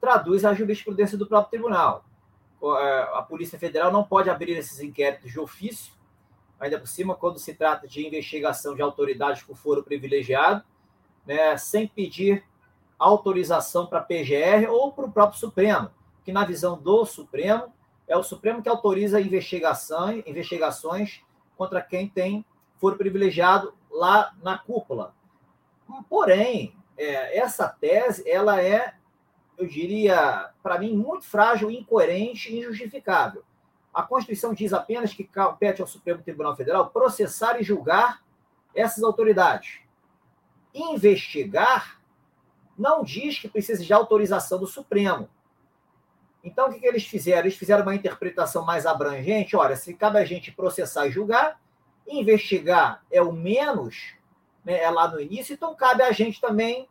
traduz 0.01 0.45
a 0.45 0.55
jurisprudência 0.55 1.19
do 1.19 1.27
próprio 1.27 1.51
tribunal. 1.51 2.05
É, 2.63 3.01
a 3.15 3.23
Polícia 3.23 3.59
Federal 3.59 3.91
não 3.91 4.05
pode 4.05 4.31
abrir 4.31 4.53
esses 4.53 4.79
inquéritos 4.79 5.33
de 5.33 5.41
ofício, 5.41 5.93
ainda 6.61 6.79
por 6.79 6.87
cima, 6.87 7.17
quando 7.17 7.41
se 7.41 7.55
trata 7.55 7.89
de 7.89 8.07
investigação 8.07 8.77
de 8.77 8.83
autoridades 8.83 9.43
por 9.43 9.57
foro 9.57 9.83
privilegiado, 9.83 10.65
né, 11.27 11.57
sem 11.57 11.89
pedir 11.89 12.45
autorização 12.99 13.87
para 13.87 14.01
PGR 14.01 14.69
ou 14.71 14.93
para 14.93 15.07
o 15.07 15.13
próprio 15.13 15.39
Supremo, 15.39 15.91
que 16.25 16.33
na 16.33 16.45
visão 16.45 16.79
do 16.79 17.05
Supremo 17.05 17.73
é 18.07 18.17
o 18.17 18.23
Supremo 18.23 18.63
que 18.63 18.69
autoriza 18.69 19.21
investigação, 19.21 20.13
investigações 20.27 21.23
contra 21.57 21.81
quem 21.81 22.09
tem 22.09 22.45
foro 22.77 22.97
privilegiado 22.97 23.75
lá 23.91 24.35
na 24.43 24.59
cúpula. 24.59 25.15
Porém, 26.09 26.77
é, 26.97 27.39
essa 27.39 27.69
tese 27.69 28.29
ela 28.29 28.61
é, 28.61 28.95
eu 29.57 29.67
diria, 29.67 30.51
para 30.63 30.79
mim, 30.79 30.97
muito 30.97 31.25
frágil, 31.25 31.71
incoerente 31.71 32.53
e 32.53 32.59
injustificável. 32.59 33.45
A 33.93 34.03
Constituição 34.03 34.53
diz 34.53 34.73
apenas 34.73 35.15
que 35.15 35.25
compete 35.25 35.81
ao 35.81 35.87
Supremo 35.87 36.23
Tribunal 36.23 36.57
Federal 36.57 36.91
processar 36.91 37.61
e 37.61 37.65
julgar 37.65 38.23
essas 38.75 39.05
autoridades. 39.05 39.79
Investigar 40.75 42.01
não 42.77 43.03
diz 43.03 43.39
que 43.39 43.49
precisa 43.49 43.83
de 43.83 43.93
autorização 43.93 44.59
do 44.59 44.67
Supremo. 44.67 45.29
Então, 46.43 46.69
o 46.69 46.73
que, 46.73 46.81
que 46.81 46.87
eles 46.87 47.07
fizeram? 47.07 47.41
Eles 47.41 47.57
fizeram 47.57 47.83
uma 47.83 47.95
interpretação 47.95 48.65
mais 48.65 48.85
abrangente. 48.85 49.57
Olha, 49.57 49.77
se 49.77 49.95
cabe 49.95 50.19
a 50.19 50.25
gente 50.25 50.53
processar 50.53 51.07
e 51.07 51.11
julgar, 51.11 51.59
investigar 52.07 53.03
é 53.11 53.23
o 53.23 53.33
menos, 53.33 54.15
né, 54.65 54.83
é 54.83 54.91
lá 54.91 55.09
no 55.09 55.21
início, 55.21 55.55
então 55.55 55.75
cabe 55.75 56.03
a 56.03 56.13
gente 56.13 56.41
também 56.41 56.87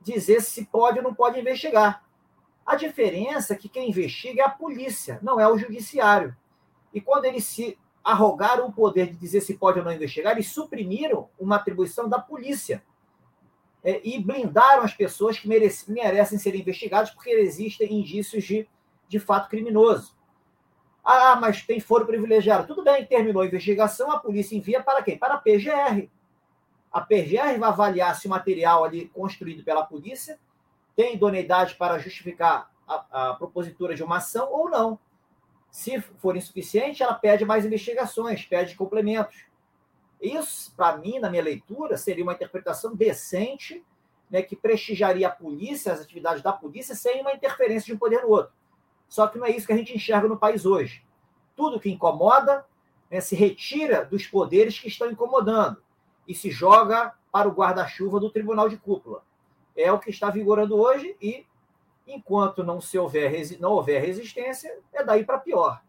dizer 0.00 0.40
se 0.40 0.64
pode 0.66 0.98
ou 0.98 1.04
não 1.04 1.14
pode 1.14 1.40
investigar. 1.40 2.04
A 2.64 2.76
diferença 2.76 3.54
é 3.54 3.56
que 3.56 3.68
quem 3.68 3.88
investiga 3.88 4.42
é 4.42 4.44
a 4.44 4.50
polícia, 4.50 5.18
não 5.22 5.40
é 5.40 5.48
o 5.50 5.58
judiciário. 5.58 6.36
E 6.92 7.00
quando 7.00 7.24
eles 7.24 7.44
se 7.44 7.76
arrogaram 8.04 8.68
o 8.68 8.72
poder 8.72 9.08
de 9.08 9.14
dizer 9.14 9.40
se 9.40 9.54
pode 9.54 9.78
ou 9.78 9.84
não 9.84 9.92
investigar, 9.92 10.34
eles 10.34 10.52
suprimiram 10.52 11.28
uma 11.38 11.56
atribuição 11.56 12.08
da 12.08 12.18
polícia 12.18 12.82
é, 13.82 14.00
e 14.06 14.18
blindaram 14.18 14.82
as 14.82 14.94
pessoas 14.94 15.38
que 15.38 15.48
merecem, 15.48 15.94
merecem 15.94 16.38
ser 16.38 16.54
investigadas 16.54 17.10
porque 17.10 17.30
existem 17.30 17.92
indícios 17.92 18.44
de, 18.44 18.68
de 19.08 19.18
fato 19.18 19.48
criminoso. 19.48 20.16
Ah, 21.04 21.36
mas 21.40 21.62
tem 21.62 21.80
foro 21.80 22.04
privilegiado. 22.04 22.66
Tudo 22.66 22.84
bem, 22.84 23.06
terminou 23.06 23.42
a 23.42 23.46
investigação, 23.46 24.10
a 24.10 24.18
polícia 24.18 24.56
envia 24.56 24.82
para 24.82 25.02
quem? 25.02 25.16
Para 25.16 25.34
a 25.34 25.38
PGR. 25.38 26.10
A 26.92 27.00
PGR 27.00 27.58
vai 27.58 27.68
avaliar 27.70 28.14
se 28.14 28.26
o 28.26 28.30
material 28.30 28.84
ali 28.84 29.08
construído 29.08 29.62
pela 29.64 29.84
polícia 29.84 30.38
tem 30.96 31.14
idoneidade 31.14 31.76
para 31.76 31.98
justificar 31.98 32.70
a, 32.86 33.30
a 33.30 33.34
propositura 33.34 33.94
de 33.94 34.02
uma 34.02 34.16
ação 34.16 34.52
ou 34.52 34.68
não. 34.68 34.98
Se 35.70 36.00
for 36.00 36.36
insuficiente, 36.36 37.02
ela 37.02 37.14
pede 37.14 37.44
mais 37.44 37.64
investigações, 37.64 38.44
pede 38.44 38.74
complementos. 38.74 39.46
Isso, 40.20 40.72
para 40.76 40.96
mim, 40.96 41.18
na 41.18 41.30
minha 41.30 41.42
leitura, 41.42 41.96
seria 41.96 42.24
uma 42.24 42.32
interpretação 42.32 42.94
decente, 42.94 43.84
né, 44.30 44.42
que 44.42 44.56
prestigiaria 44.56 45.28
a 45.28 45.30
polícia, 45.30 45.92
as 45.92 46.00
atividades 46.00 46.42
da 46.42 46.52
polícia, 46.52 46.94
sem 46.94 47.20
uma 47.20 47.32
interferência 47.32 47.86
de 47.86 47.94
um 47.94 47.98
poder 47.98 48.22
no 48.22 48.30
outro. 48.30 48.52
Só 49.08 49.26
que 49.26 49.38
não 49.38 49.46
é 49.46 49.50
isso 49.50 49.66
que 49.66 49.72
a 49.72 49.76
gente 49.76 49.94
enxerga 49.94 50.28
no 50.28 50.36
país 50.36 50.66
hoje. 50.66 51.02
Tudo 51.56 51.80
que 51.80 51.90
incomoda 51.90 52.66
né, 53.10 53.20
se 53.20 53.34
retira 53.34 54.04
dos 54.04 54.26
poderes 54.26 54.78
que 54.78 54.88
estão 54.88 55.10
incomodando 55.10 55.82
e 56.26 56.34
se 56.34 56.50
joga 56.50 57.14
para 57.32 57.48
o 57.48 57.52
guarda-chuva 57.52 58.20
do 58.20 58.30
tribunal 58.30 58.68
de 58.68 58.76
cúpula 58.76 59.22
é 59.78 59.92
o 59.92 59.98
que 59.98 60.10
está 60.10 60.28
vigorando 60.28 60.76
hoje 60.76 61.16
e 61.22 61.46
enquanto 62.06 62.64
não 62.64 62.80
se 62.80 62.98
houver 62.98 63.30
não 63.60 63.72
houver 63.72 64.02
resistência, 64.02 64.76
é 64.92 65.04
daí 65.04 65.24
para 65.24 65.38
pior. 65.38 65.80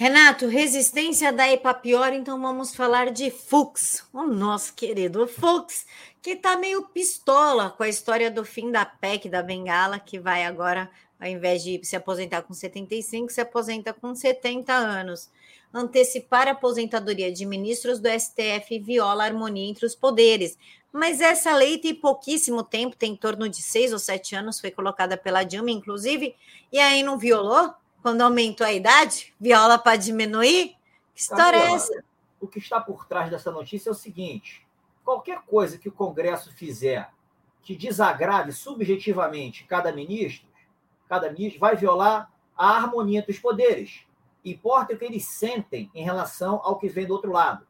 Renato, 0.00 0.46
resistência 0.46 1.32
daí 1.32 1.56
para 1.56 1.74
pior, 1.74 2.12
então 2.12 2.40
vamos 2.40 2.72
falar 2.72 3.10
de 3.10 3.32
Fux, 3.32 4.06
o 4.12 4.22
nosso 4.22 4.72
querido 4.72 5.26
Fux, 5.26 5.84
que 6.22 6.34
está 6.34 6.56
meio 6.56 6.84
pistola 6.84 7.70
com 7.70 7.82
a 7.82 7.88
história 7.88 8.30
do 8.30 8.44
fim 8.44 8.70
da 8.70 8.84
PEC 8.84 9.28
da 9.28 9.42
Bengala, 9.42 9.98
que 9.98 10.16
vai 10.16 10.44
agora, 10.44 10.88
ao 11.18 11.26
invés 11.26 11.64
de 11.64 11.80
se 11.82 11.96
aposentar 11.96 12.42
com 12.42 12.54
75, 12.54 13.32
se 13.32 13.40
aposenta 13.40 13.92
com 13.92 14.14
70 14.14 14.72
anos. 14.72 15.30
Antecipar 15.74 16.46
a 16.46 16.52
aposentadoria 16.52 17.32
de 17.32 17.44
ministros 17.44 17.98
do 17.98 18.08
STF 18.08 18.78
viola 18.78 19.24
a 19.24 19.26
harmonia 19.26 19.68
entre 19.68 19.84
os 19.84 19.96
poderes. 19.96 20.56
Mas 20.92 21.20
essa 21.20 21.52
lei 21.56 21.76
tem 21.76 21.92
pouquíssimo 21.92 22.62
tempo, 22.62 22.94
tem 22.94 23.14
em 23.14 23.16
torno 23.16 23.48
de 23.48 23.60
seis 23.60 23.92
ou 23.92 23.98
sete 23.98 24.36
anos, 24.36 24.60
foi 24.60 24.70
colocada 24.70 25.16
pela 25.16 25.42
Dilma, 25.42 25.72
inclusive, 25.72 26.36
e 26.70 26.78
aí 26.78 27.02
não 27.02 27.18
violou? 27.18 27.74
Quando 28.08 28.22
aumentou 28.22 28.66
a 28.66 28.72
idade? 28.72 29.34
Viola 29.38 29.78
para 29.78 29.94
diminuir? 29.94 30.76
Que 31.14 31.20
história 31.20 31.58
é 31.58 31.72
essa? 31.72 32.02
O 32.40 32.48
que 32.48 32.58
está 32.58 32.80
por 32.80 33.06
trás 33.06 33.30
dessa 33.30 33.52
notícia 33.52 33.90
é 33.90 33.92
o 33.92 33.94
seguinte: 33.94 34.66
qualquer 35.04 35.42
coisa 35.42 35.76
que 35.76 35.90
o 35.90 35.92
Congresso 35.92 36.50
fizer 36.50 37.10
que 37.60 37.76
desagrade 37.76 38.50
subjetivamente 38.54 39.64
cada 39.64 39.92
ministro, 39.92 40.48
cada 41.06 41.30
ministro 41.30 41.60
vai 41.60 41.76
violar 41.76 42.32
a 42.56 42.70
harmonia 42.78 43.18
entre 43.18 43.32
os 43.32 43.38
poderes. 43.38 44.06
Importa 44.42 44.94
o 44.94 44.98
que 44.98 45.04
eles 45.04 45.26
sentem 45.26 45.90
em 45.94 46.02
relação 46.02 46.62
ao 46.64 46.78
que 46.78 46.88
vem 46.88 47.06
do 47.06 47.12
outro 47.12 47.30
lado 47.30 47.66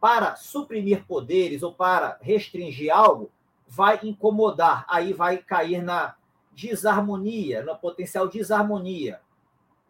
para 0.00 0.34
suprimir 0.34 1.04
poderes 1.04 1.62
ou 1.62 1.72
para 1.72 2.18
restringir 2.20 2.92
algo, 2.92 3.30
vai 3.68 4.00
incomodar, 4.02 4.84
aí 4.88 5.12
vai 5.12 5.38
cair 5.38 5.80
na 5.80 6.16
desarmonia, 6.50 7.62
na 7.62 7.76
potencial 7.76 8.26
desarmonia. 8.26 9.24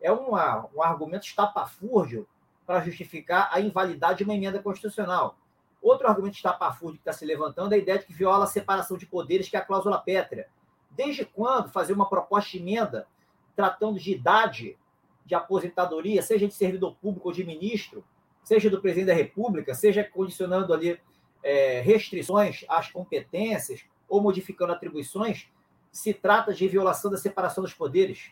É 0.01 0.11
uma, 0.13 0.69
um 0.75 0.83
argumento 0.83 1.27
estapafúrdio 1.27 2.27
para 2.67 2.81
justificar 2.81 3.49
a 3.53 3.61
invalidade 3.61 4.19
de 4.19 4.25
uma 4.25 4.35
emenda 4.35 4.63
constitucional. 4.63 5.39
Outro 5.81 6.09
argumento 6.09 6.35
estapafúrdio 6.35 6.97
que 6.97 7.09
está 7.09 7.13
se 7.13 7.25
levantando 7.25 7.73
é 7.73 7.77
a 7.77 7.79
ideia 7.79 7.99
de 7.99 8.07
que 8.07 8.13
viola 8.13 8.45
a 8.45 8.49
separação 8.49 8.97
de 8.97 9.07
poderes, 9.07 9.49
que 9.49 9.57
é 9.57 9.61
a 9.61 9.65
cláusula 9.65 9.99
pétrea. 9.99 10.49
Desde 10.91 11.25
quando 11.25 11.71
fazer 11.71 11.93
uma 11.93 12.09
proposta 12.09 12.51
de 12.51 12.59
emenda 12.59 13.07
tratando 13.55 13.99
de 13.99 14.13
idade 14.13 14.77
de 15.25 15.35
aposentadoria, 15.35 16.23
seja 16.23 16.47
de 16.47 16.55
servidor 16.55 16.97
público 16.97 17.29
ou 17.29 17.35
de 17.35 17.45
ministro, 17.45 18.05
seja 18.43 18.71
do 18.71 18.81
presidente 18.81 19.09
da 19.09 19.15
República, 19.15 19.75
seja 19.75 20.05
condicionando 20.05 20.73
ali 20.73 21.01
é, 21.43 21.81
restrições 21.81 22.65
às 22.69 22.91
competências 22.91 23.85
ou 24.09 24.21
modificando 24.21 24.73
atribuições, 24.73 25.49
se 25.91 26.13
trata 26.15 26.53
de 26.53 26.69
violação 26.69 27.11
da 27.11 27.17
separação 27.17 27.65
dos 27.65 27.75
poderes. 27.75 28.31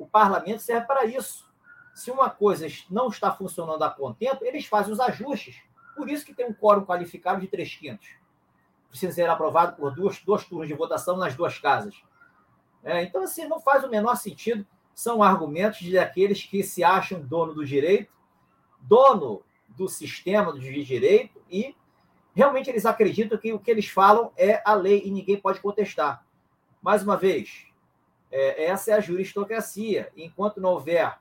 O 0.00 0.06
parlamento 0.06 0.60
serve 0.62 0.86
para 0.86 1.04
isso. 1.04 1.48
Se 1.94 2.10
uma 2.10 2.30
coisa 2.30 2.66
não 2.88 3.08
está 3.08 3.30
funcionando 3.32 3.82
a 3.82 3.90
contento, 3.90 4.44
eles 4.44 4.64
fazem 4.64 4.92
os 4.92 5.00
ajustes. 5.00 5.60
Por 5.94 6.08
isso 6.08 6.24
que 6.24 6.32
tem 6.32 6.46
um 6.46 6.54
quórum 6.54 6.84
qualificado 6.84 7.40
de 7.40 7.46
três 7.46 7.74
quintos. 7.74 8.08
Precisa 8.88 9.12
ser 9.12 9.28
aprovado 9.28 9.76
por 9.76 9.94
duas, 9.94 10.18
dois 10.20 10.44
turnos 10.46 10.68
de 10.68 10.74
votação 10.74 11.16
nas 11.16 11.34
duas 11.34 11.58
casas. 11.58 11.94
É, 12.82 13.02
então, 13.02 13.22
assim, 13.22 13.46
não 13.46 13.60
faz 13.60 13.84
o 13.84 13.90
menor 13.90 14.16
sentido. 14.16 14.66
São 14.94 15.22
argumentos 15.22 15.80
de 15.80 15.98
aqueles 15.98 16.42
que 16.44 16.62
se 16.62 16.82
acham 16.82 17.20
dono 17.20 17.52
do 17.52 17.64
direito 17.64 18.10
dono 18.80 19.42
do 19.68 19.88
sistema 19.88 20.52
de 20.52 20.84
direito 20.84 21.40
e 21.50 21.74
realmente 22.34 22.70
eles 22.70 22.86
acreditam 22.86 23.38
que 23.38 23.52
o 23.52 23.58
que 23.58 23.70
eles 23.70 23.88
falam 23.88 24.32
é 24.36 24.62
a 24.64 24.74
lei 24.74 25.02
e 25.04 25.10
ninguém 25.10 25.38
pode 25.38 25.60
contestar. 25.60 26.24
Mais 26.80 27.02
uma 27.02 27.16
vez, 27.16 27.66
é, 28.30 28.64
essa 28.64 28.92
é 28.92 28.94
a 28.94 29.00
juristocracia. 29.00 30.10
Enquanto 30.16 30.60
não 30.60 30.70
houver 30.70 31.18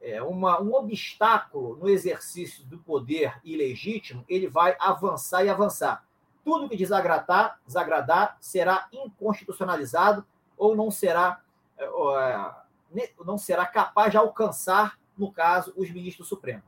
é, 0.00 0.22
uma, 0.22 0.60
um 0.60 0.74
obstáculo 0.74 1.76
no 1.76 1.88
exercício 1.88 2.64
do 2.64 2.78
poder 2.78 3.40
ilegítimo, 3.44 4.24
ele 4.28 4.48
vai 4.48 4.76
avançar 4.78 5.44
e 5.44 5.48
avançar. 5.48 6.04
Tudo 6.44 6.68
que 6.68 6.76
desagradar, 6.76 7.58
desagradar 7.66 8.36
será 8.40 8.88
inconstitucionalizado 8.92 10.24
ou 10.56 10.76
não 10.76 10.90
será, 10.90 11.40
é, 11.78 11.84
é 11.84 12.54
não 13.24 13.38
será 13.38 13.64
capaz 13.66 14.10
de 14.10 14.16
alcançar, 14.16 14.98
no 15.16 15.30
caso, 15.30 15.72
os 15.76 15.88
ministros 15.90 16.26
supremos. 16.28 16.64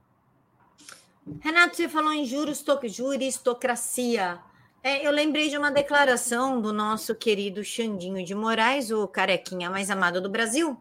Renato, 1.41 1.75
você 1.77 1.89
falou 1.89 2.13
em 2.13 2.25
juristocracia. 2.25 4.41
É, 4.85 5.07
eu 5.07 5.13
lembrei 5.13 5.49
de 5.49 5.57
uma 5.57 5.71
declaração 5.71 6.61
do 6.61 6.73
nosso 6.73 7.15
querido 7.15 7.63
Xandinho 7.63 8.25
de 8.25 8.35
Moraes, 8.35 8.91
o 8.91 9.07
carequinha 9.07 9.71
mais 9.71 9.89
amado 9.91 10.21
do 10.21 10.29
Brasil, 10.29 10.77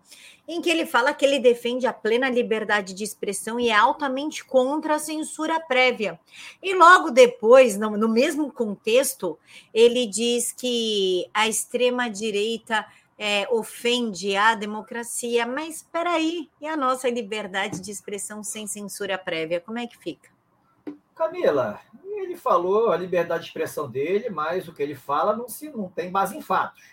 em 0.47 0.59
que 0.59 0.71
ele 0.71 0.87
fala 0.87 1.13
que 1.13 1.23
ele 1.23 1.37
defende 1.37 1.85
a 1.85 1.93
plena 1.93 2.27
liberdade 2.27 2.95
de 2.95 3.03
expressão 3.03 3.59
e 3.59 3.69
é 3.69 3.75
altamente 3.75 4.43
contra 4.43 4.95
a 4.95 4.99
censura 4.99 5.59
prévia. 5.59 6.19
E 6.63 6.73
logo 6.73 7.11
depois, 7.11 7.77
no, 7.77 7.95
no 7.95 8.09
mesmo 8.09 8.51
contexto, 8.51 9.37
ele 9.71 10.07
diz 10.07 10.51
que 10.51 11.29
a 11.31 11.47
extrema-direita 11.47 12.83
é, 13.19 13.47
ofende 13.51 14.35
a 14.35 14.55
democracia. 14.55 15.45
Mas 15.45 15.75
espera 15.75 16.13
aí, 16.13 16.49
e 16.59 16.65
a 16.65 16.75
nossa 16.75 17.07
liberdade 17.07 17.79
de 17.79 17.91
expressão 17.91 18.43
sem 18.43 18.65
censura 18.65 19.15
prévia? 19.15 19.61
Como 19.61 19.77
é 19.77 19.85
que 19.85 19.95
fica? 19.99 20.40
Camila, 21.15 21.79
ele 22.03 22.35
falou 22.35 22.91
a 22.91 22.97
liberdade 22.97 23.43
de 23.43 23.49
expressão 23.49 23.89
dele, 23.89 24.29
mas 24.29 24.67
o 24.67 24.73
que 24.73 24.81
ele 24.81 24.95
fala 24.95 25.35
não, 25.35 25.47
se, 25.47 25.69
não 25.69 25.89
tem 25.89 26.11
base 26.11 26.35
em 26.37 26.41
fatos. 26.41 26.83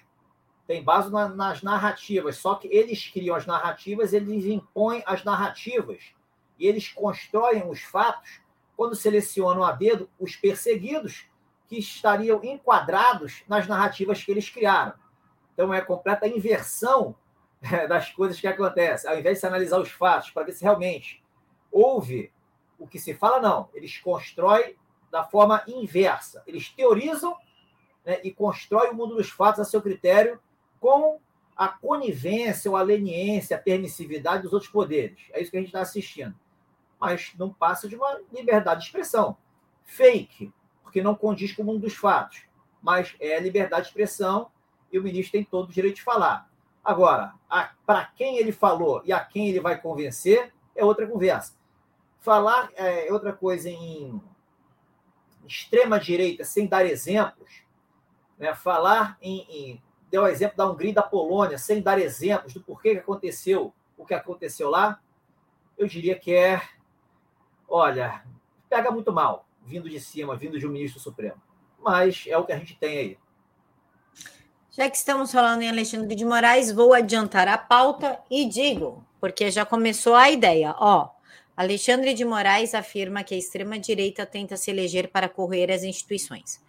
Tem 0.67 0.83
base 0.83 1.11
na, 1.11 1.29
nas 1.29 1.63
narrativas. 1.63 2.37
Só 2.37 2.55
que 2.55 2.69
eles 2.69 3.09
criam 3.09 3.37
as 3.37 3.47
narrativas, 3.47 4.13
eles 4.13 4.45
impõem 4.45 5.03
as 5.07 5.25
narrativas. 5.25 6.13
E 6.59 6.67
eles 6.67 6.89
constroem 6.89 7.69
os 7.69 7.81
fatos 7.81 8.41
quando 8.77 8.95
selecionam 8.95 9.65
a 9.65 9.73
dedo 9.73 10.11
os 10.19 10.37
perseguidos 10.37 11.27
que 11.67 11.79
estariam 11.79 12.43
enquadrados 12.43 13.43
nas 13.49 13.67
narrativas 13.67 14.23
que 14.23 14.31
eles 14.31 14.49
criaram. 14.49 14.95
Então 15.53 15.73
é 15.73 15.81
completa 15.81 16.27
inversão 16.27 17.15
das 17.89 18.11
coisas 18.11 18.41
que 18.41 18.47
acontecem. 18.47 19.11
Ao 19.11 19.19
invés 19.19 19.37
de 19.37 19.41
se 19.41 19.47
analisar 19.47 19.81
os 19.81 19.91
fatos 19.91 20.31
para 20.31 20.45
ver 20.45 20.53
se 20.53 20.63
realmente 20.63 21.23
houve 21.71 22.33
o 22.79 22.87
que 22.87 22.99
se 22.99 23.15
fala, 23.15 23.41
não. 23.41 23.69
Eles 23.75 23.99
constroem 23.99 24.77
da 25.11 25.25
forma 25.25 25.63
inversa. 25.67 26.43
Eles 26.47 26.69
teorizam 26.69 27.37
né, 28.05 28.21
e 28.23 28.33
constroem 28.33 28.91
o 28.91 28.95
mundo 28.95 29.17
dos 29.17 29.31
fatos 29.31 29.61
a 29.61 29.65
seu 29.65 29.83
critério 29.83 30.41
com 30.81 31.19
a 31.57 31.69
conivência, 31.69 32.71
ou 32.71 32.77
a 32.77 32.83
leniência, 32.83 33.57
a 33.57 33.61
permissividade 33.61 34.45
dos 34.45 34.53
outros 34.53 34.71
poderes. 34.71 35.19
É 35.33 35.41
isso 35.41 35.51
que 35.51 35.57
a 35.57 35.61
gente 35.61 35.71
está 35.71 35.81
assistindo. 35.81 36.35
Mas 37.01 37.33
não 37.37 37.53
passa 37.53 37.89
de 37.89 37.97
uma 37.97 38.21
liberdade 38.33 38.81
de 38.81 38.87
expressão. 38.87 39.37
Fake, 39.85 40.53
porque 40.85 41.03
não 41.03 41.17
condiz 41.17 41.53
com 41.53 41.63
o 41.63 41.65
mundo 41.65 41.81
dos 41.81 41.95
fatos. 41.95 42.43
Mas 42.81 43.17
é 43.19 43.41
liberdade 43.41 43.83
de 43.83 43.89
expressão 43.89 44.53
e 44.93 44.99
o 44.99 45.03
ministro 45.03 45.33
tem 45.33 45.45
todo 45.45 45.69
o 45.69 45.73
direito 45.73 45.97
de 45.97 46.03
falar. 46.03 46.49
Agora, 46.85 47.35
para 47.85 48.05
quem 48.05 48.39
ele 48.39 48.53
falou 48.53 49.03
e 49.05 49.13
a 49.13 49.19
quem 49.21 49.49
ele 49.49 49.61
vai 49.61 49.81
convencer 49.81 50.55
é 50.77 50.85
outra 50.85 51.09
conversa. 51.09 51.58
Falar 52.29 52.71
é 52.77 53.11
outra 53.11 53.33
coisa 53.33 53.71
em 53.71 54.21
extrema 55.47 55.99
direita 55.99 56.45
sem 56.45 56.67
dar 56.67 56.85
exemplos, 56.85 57.63
né? 58.39 58.55
falar 58.55 59.17
em, 59.23 59.47
em 59.49 59.83
deu 60.11 60.25
o 60.25 60.29
exemplo 60.29 60.55
da 60.55 60.69
Hungria 60.69 60.91
e 60.91 60.95
da 60.95 61.03
Polônia 61.03 61.57
sem 61.57 61.81
dar 61.81 61.99
exemplos 61.99 62.53
do 62.53 62.61
porquê 62.61 62.93
que 62.93 62.99
aconteceu 62.99 63.73
o 63.97 64.05
que 64.05 64.13
aconteceu 64.13 64.69
lá, 64.69 65.01
eu 65.79 65.87
diria 65.87 66.19
que 66.19 66.35
é, 66.35 66.61
olha, 67.67 68.23
pega 68.69 68.91
muito 68.91 69.11
mal 69.11 69.47
vindo 69.65 69.89
de 69.89 69.99
cima, 69.99 70.37
vindo 70.37 70.59
de 70.59 70.67
um 70.67 70.71
ministro 70.71 71.01
supremo. 71.01 71.41
Mas 71.83 72.27
é 72.29 72.37
o 72.37 72.45
que 72.45 72.53
a 72.53 72.59
gente 72.59 72.77
tem 72.77 72.99
aí. 72.99 73.19
Já 74.71 74.91
que 74.91 74.99
estamos 74.99 75.33
falando 75.33 75.63
em 75.63 75.71
Alexandre 75.71 76.15
de 76.15 76.27
Moraes, 76.27 76.71
vou 76.71 76.93
adiantar 76.93 77.49
a 77.49 77.57
pauta 77.57 78.21
e 78.31 78.45
digo, 78.47 79.03
porque 79.19 79.51
já 79.51 79.65
começou 79.65 80.15
a 80.15 80.31
ideia, 80.31 80.75
ó. 80.79 81.17
Alexandre 81.59 82.15
de 82.15 82.25
Moraes 82.25 82.73
afirma 82.73 83.25
que 83.25 83.35
a 83.35 83.37
extrema-direita 83.37 84.25
tenta 84.25 84.57
se 84.57 84.71
eleger 84.71 85.09
para 85.09 85.29
correr 85.29 85.73
as 85.73 85.83
instituições. 85.83 86.61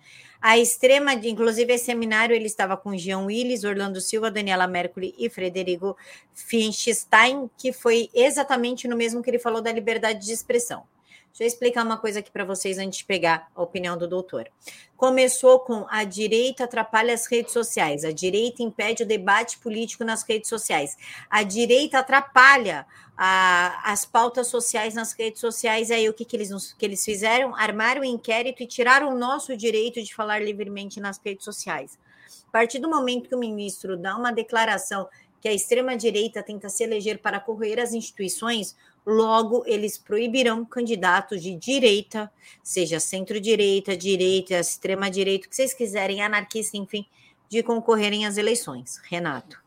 A 0.41 0.57
extrema, 0.57 1.13
inclusive 1.13 1.71
esse 1.71 1.85
seminário, 1.85 2.35
ele 2.35 2.47
estava 2.47 2.75
com 2.75 2.97
Jean 2.97 3.19
Willis, 3.19 3.63
Orlando 3.63 4.01
Silva, 4.01 4.31
Daniela 4.31 4.65
Mercury 4.65 5.13
e 5.15 5.29
Frederico 5.29 5.95
Finstein, 6.33 7.47
que 7.55 7.71
foi 7.71 8.09
exatamente 8.15 8.87
no 8.87 8.97
mesmo 8.97 9.21
que 9.21 9.29
ele 9.29 9.37
falou 9.37 9.61
da 9.61 9.71
liberdade 9.71 10.25
de 10.25 10.33
expressão. 10.33 10.83
Deixa 11.29 11.43
eu 11.43 11.47
explicar 11.47 11.85
uma 11.85 11.97
coisa 11.97 12.19
aqui 12.19 12.31
para 12.31 12.43
vocês 12.43 12.77
antes 12.77 12.99
de 12.99 13.05
pegar 13.05 13.49
a 13.55 13.61
opinião 13.61 13.97
do 13.97 14.07
doutor. 14.07 14.49
Começou 14.97 15.59
com 15.59 15.85
a 15.89 16.03
direita 16.03 16.65
atrapalha 16.65 17.13
as 17.13 17.25
redes 17.27 17.53
sociais, 17.53 18.03
a 18.03 18.11
direita 18.11 18.61
impede 18.61 19.03
o 19.03 19.05
debate 19.05 19.57
político 19.59 20.03
nas 20.03 20.23
redes 20.23 20.49
sociais, 20.49 20.97
a 21.29 21.43
direita 21.43 21.99
atrapalha 21.99 22.85
a, 23.21 23.91
as 23.91 24.05
pautas 24.05 24.47
sociais 24.47 24.93
nas 24.93 25.11
redes 25.11 25.41
sociais. 25.41 25.91
Aí 25.91 26.07
o 26.07 26.13
que, 26.13 26.23
que, 26.23 26.37
eles, 26.37 26.73
que 26.73 26.85
eles 26.85 27.03
fizeram? 27.03 27.53
Armaram 27.53 28.01
o 28.01 28.03
um 28.03 28.07
inquérito 28.07 28.63
e 28.63 28.67
tiraram 28.67 29.13
o 29.13 29.17
nosso 29.17 29.57
direito 29.57 30.01
de 30.01 30.15
falar 30.15 30.41
livremente 30.41 31.01
nas 31.01 31.19
redes 31.23 31.43
sociais. 31.43 31.99
A 32.47 32.51
partir 32.51 32.79
do 32.79 32.89
momento 32.89 33.27
que 33.27 33.35
o 33.35 33.39
ministro 33.39 33.97
dá 33.97 34.15
uma 34.15 34.31
declaração 34.31 35.07
que 35.41 35.47
a 35.47 35.53
extrema-direita 35.53 36.41
tenta 36.41 36.69
se 36.69 36.83
eleger 36.83 37.19
para 37.19 37.39
correr 37.39 37.79
as 37.79 37.93
instituições, 37.93 38.75
logo 39.09 39.63
eles 39.65 39.97
proibirão 39.97 40.63
candidatos 40.63 41.41
de 41.41 41.55
direita, 41.55 42.31
seja 42.61 42.99
centro-direita, 42.99 43.97
direita, 43.97 44.59
extrema-direita, 44.59 45.47
o 45.47 45.49
que 45.49 45.55
vocês 45.55 45.73
quiserem, 45.73 46.21
anarquista, 46.21 46.77
enfim, 46.77 47.05
de 47.49 47.63
concorrerem 47.63 48.25
às 48.25 48.37
eleições. 48.37 49.01
Renato. 49.09 49.61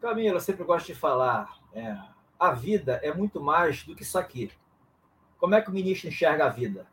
Camila, 0.00 0.40
sempre 0.40 0.64
gosto 0.64 0.86
de 0.86 0.94
falar, 0.94 1.58
é, 1.74 1.96
a 2.38 2.52
vida 2.52 3.00
é 3.02 3.12
muito 3.12 3.40
mais 3.40 3.82
do 3.84 3.94
que 3.94 4.02
isso 4.02 4.18
aqui. 4.18 4.50
Como 5.38 5.54
é 5.54 5.60
que 5.60 5.68
o 5.68 5.72
ministro 5.72 6.08
enxerga 6.08 6.46
a 6.46 6.48
vida? 6.48 6.86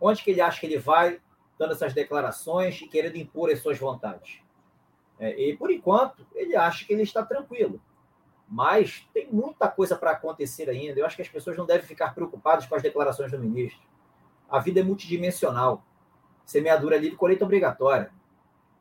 Onde 0.00 0.22
que 0.22 0.30
ele 0.30 0.40
acha 0.40 0.60
que 0.60 0.66
ele 0.66 0.78
vai 0.78 1.20
dando 1.58 1.72
essas 1.72 1.92
declarações 1.92 2.80
e 2.80 2.88
querendo 2.88 3.16
impor 3.16 3.50
as 3.50 3.60
suas 3.60 3.78
vontades? 3.78 4.38
É, 5.18 5.38
e, 5.38 5.56
por 5.56 5.70
enquanto, 5.70 6.26
ele 6.34 6.56
acha 6.56 6.84
que 6.84 6.92
ele 6.92 7.02
está 7.02 7.24
tranquilo. 7.24 7.80
Mas 8.48 9.08
tem 9.12 9.28
muita 9.30 9.68
coisa 9.68 9.96
para 9.96 10.12
acontecer 10.12 10.68
ainda. 10.68 10.98
Eu 10.98 11.06
acho 11.06 11.16
que 11.16 11.22
as 11.22 11.28
pessoas 11.28 11.56
não 11.56 11.66
devem 11.66 11.86
ficar 11.86 12.14
preocupadas 12.14 12.66
com 12.66 12.74
as 12.74 12.82
declarações 12.82 13.30
do 13.30 13.38
ministro. 13.38 13.82
A 14.48 14.58
vida 14.58 14.80
é 14.80 14.82
multidimensional. 14.82 15.82
Semeadura 16.44 16.96
livre, 16.96 17.16
colheita 17.16 17.44
obrigatória. 17.44 18.12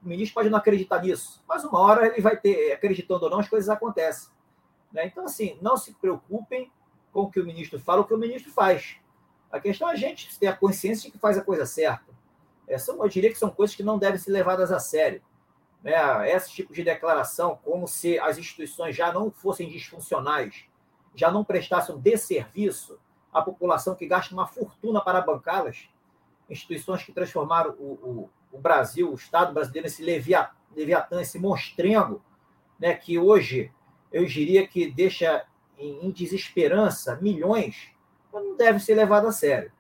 O 0.04 0.08
ministro 0.08 0.36
pode 0.36 0.50
não 0.50 0.58
acreditar 0.58 1.02
nisso, 1.02 1.42
mas 1.48 1.64
uma 1.64 1.80
hora 1.80 2.08
ele 2.08 2.22
vai 2.22 2.36
ter, 2.36 2.74
acreditando 2.74 3.24
ou 3.24 3.32
não, 3.32 3.40
as 3.40 3.48
coisas 3.48 3.70
acontecem. 3.70 4.30
Né? 4.92 5.06
Então, 5.06 5.24
assim, 5.24 5.58
não 5.62 5.78
se 5.78 5.94
preocupem 5.94 6.70
com 7.14 7.22
o 7.22 7.32
que 7.32 7.40
o 7.40 7.46
ministro 7.46 7.80
fala, 7.80 8.02
o 8.02 8.06
que 8.06 8.14
o 8.14 8.18
ministro 8.18 8.52
faz. 8.52 8.98
A 9.50 9.62
questão 9.62 9.90
é 9.90 9.94
a 9.94 9.96
gente 9.96 10.38
ter 10.38 10.48
a 10.48 10.56
consciência 10.56 11.06
de 11.06 11.12
que 11.12 11.18
faz 11.18 11.38
a 11.38 11.42
coisa 11.42 11.66
certa. 11.66 12.12
Essa, 12.68 12.92
eu 12.92 13.08
diria 13.08 13.32
que 13.32 13.38
são 13.38 13.50
coisas 13.50 13.76
que 13.76 13.84
não 13.84 13.98
devem 13.98 14.20
ser 14.20 14.32
levadas 14.32 14.72
a 14.72 14.80
sério 14.80 15.22
né, 15.84 16.32
esse 16.32 16.50
tipo 16.52 16.74
de 16.74 16.84
declaração, 16.84 17.60
como 17.62 17.88
se 17.88 18.18
as 18.18 18.38
instituições 18.38 18.96
já 18.96 19.12
não 19.12 19.30
fossem 19.30 19.70
disfuncionais, 19.70 20.64
já 21.14 21.30
não 21.30 21.44
prestassem 21.44 22.00
desserviço 22.00 22.98
à 23.32 23.42
população 23.42 23.94
que 23.94 24.08
gasta 24.08 24.34
uma 24.34 24.48
fortuna 24.48 25.02
para 25.02 25.22
bancá-las, 25.22 25.90
instituições 26.50 27.04
que 27.04 27.12
transformaram 27.12 27.72
o, 27.78 27.84
o, 27.84 28.30
o, 28.52 28.58
Brasil, 28.58 29.12
o 29.12 29.16
Estado 29.16 29.54
brasileiro, 29.54 29.86
nesse 29.86 30.04
leviatã, 30.04 31.22
esse 31.22 31.38
monstrengo, 31.38 32.24
né, 32.80 32.96
que 32.96 33.20
hoje 33.20 33.72
eu 34.12 34.26
diria 34.26 34.66
que 34.66 34.90
deixa 34.90 35.46
em, 35.78 36.06
em 36.06 36.12
desesperança 36.12 37.18
milhões, 37.22 37.92
não 38.32 38.56
deve 38.56 38.80
ser 38.80 38.96
levado 38.96 39.28
a 39.28 39.32
sério. 39.32 39.72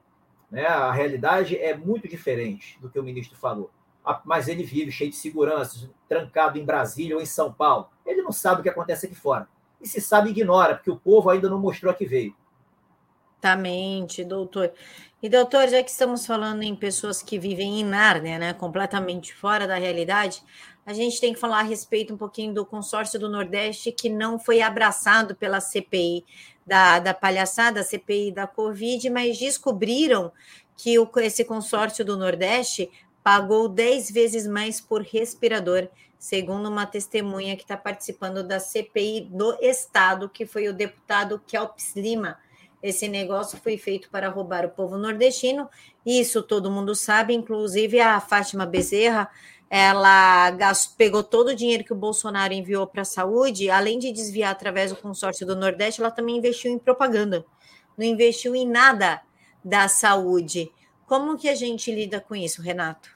Né? 0.52 0.66
A 0.66 0.92
realidade 0.92 1.58
é 1.58 1.76
muito 1.76 2.08
diferente 2.08 2.78
do 2.80 2.90
que 2.90 3.00
o 3.00 3.04
ministro 3.04 3.38
falou 3.38 3.72
mas 4.26 4.48
ele 4.48 4.64
vive 4.64 4.92
cheio 4.92 5.10
de 5.10 5.16
segurança, 5.16 5.90
trancado 6.08 6.58
em 6.58 6.66
Brasília 6.66 7.16
ou 7.16 7.22
em 7.22 7.26
São 7.26 7.52
Paulo. 7.52 7.90
Ele 8.06 8.22
não 8.22 8.32
sabe 8.32 8.60
o 8.60 8.64
que 8.64 8.70
acontece 8.70 9.06
aqui 9.06 9.16
fora. 9.16 9.48
E 9.82 9.88
se 9.88 10.02
sabe, 10.02 10.30
ignora, 10.30 10.76
porque 10.76 10.92
o 10.92 10.98
povo 10.98 11.30
ainda 11.30 11.50
não 11.50 11.60
mostrou 11.60 11.94
que 11.94 12.06
veio. 12.06 12.36
Exatamente, 13.44 14.24
doutor. 14.24 14.72
E, 15.22 15.30
doutor, 15.30 15.68
já 15.68 15.84
que 15.84 15.90
estamos 15.90 16.26
falando 16.26 16.64
em 16.64 16.76
pessoas 16.76 17.22
que 17.22 17.38
vivem 17.38 17.82
em 17.82 17.84
Nárnia, 17.84 18.40
né, 18.40 18.54
completamente 18.54 19.34
fora 19.34 19.68
da 19.68 19.76
realidade, 19.76 20.42
a 20.86 20.94
gente 20.94 21.20
tem 21.20 21.34
que 21.34 21.40
falar 21.40 21.60
a 21.60 21.64
respeito 21.64 22.14
um 22.14 22.18
pouquinho 22.18 22.54
do 22.54 22.66
consórcio 22.66 23.20
do 23.20 23.30
Nordeste 23.30 23.92
que 23.92 24.10
não 24.10 24.38
foi 24.38 24.62
abraçado 24.62 25.36
pela 25.36 25.60
CPI 25.60 26.26
da, 26.66 27.00
da 27.00 27.14
palhaçada, 27.14 27.84
CPI 27.84 28.32
da 28.32 28.48
Covid, 28.48 29.10
mas 29.10 29.38
descobriram 29.38 30.32
que 30.76 30.98
o, 30.98 31.10
esse 31.18 31.46
consórcio 31.46 32.04
do 32.04 32.18
Nordeste 32.18 32.90
pagou 33.24 33.70
10 33.70 34.12
vezes 34.12 34.46
mais 34.46 34.82
por 34.82 35.02
respirador, 35.02 35.88
segundo 36.20 36.70
uma 36.70 36.86
testemunha 36.86 37.56
que 37.56 37.64
está 37.64 37.78
participando 37.78 38.44
da 38.44 38.60
CPI 38.60 39.30
do 39.32 39.58
Estado, 39.62 40.30
que 40.30 40.46
foi 40.46 40.68
o 40.68 40.74
deputado 40.74 41.42
Kelps 41.48 41.96
Lima. 41.96 42.38
Esse 42.82 43.08
negócio 43.08 43.58
foi 43.58 43.78
feito 43.78 44.10
para 44.10 44.28
roubar 44.28 44.66
o 44.66 44.70
povo 44.70 44.98
nordestino, 44.98 45.70
isso 46.06 46.44
todo 46.44 46.70
mundo 46.70 46.94
sabe, 46.94 47.34
inclusive 47.34 48.00
a 48.02 48.20
Fátima 48.20 48.66
Bezerra, 48.66 49.30
ela 49.70 50.56
pegou 50.98 51.24
todo 51.24 51.48
o 51.48 51.56
dinheiro 51.56 51.84
que 51.84 51.94
o 51.94 51.96
Bolsonaro 51.96 52.54
enviou 52.54 52.86
para 52.86 53.02
a 53.02 53.06
saúde, 53.06 53.72
além 53.72 53.98
de 53.98 54.12
desviar 54.12 54.52
através 54.52 54.92
do 54.92 54.98
consórcio 54.98 55.48
do 55.48 55.56
Nordeste, 55.56 56.00
ela 56.00 56.12
também 56.12 56.38
investiu 56.38 56.72
em 56.72 56.78
propaganda, 56.78 57.46
não 57.98 58.06
investiu 58.06 58.54
em 58.54 58.68
nada 58.68 59.22
da 59.64 59.88
saúde. 59.88 60.70
Como 61.06 61.38
que 61.38 61.50
a 61.50 61.56
gente 61.56 61.92
lida 61.94 62.22
com 62.22 62.36
isso, 62.36 62.62
Renato? 62.62 63.10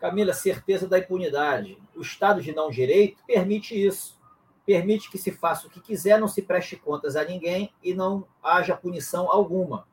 Camila, 0.00 0.32
certeza 0.32 0.86
da 0.86 0.98
impunidade. 0.98 1.78
O 1.94 2.02
Estado 2.02 2.42
de 2.42 2.52
não 2.52 2.70
direito 2.70 3.22
permite 3.26 3.74
isso. 3.74 4.20
Permite 4.66 5.10
que 5.10 5.18
se 5.18 5.30
faça 5.30 5.66
o 5.66 5.70
que 5.70 5.80
quiser, 5.80 6.18
não 6.18 6.28
se 6.28 6.42
preste 6.42 6.76
contas 6.76 7.16
a 7.16 7.24
ninguém 7.24 7.72
e 7.82 7.94
não 7.94 8.26
haja 8.42 8.76
punição 8.76 9.30
alguma. 9.30 9.86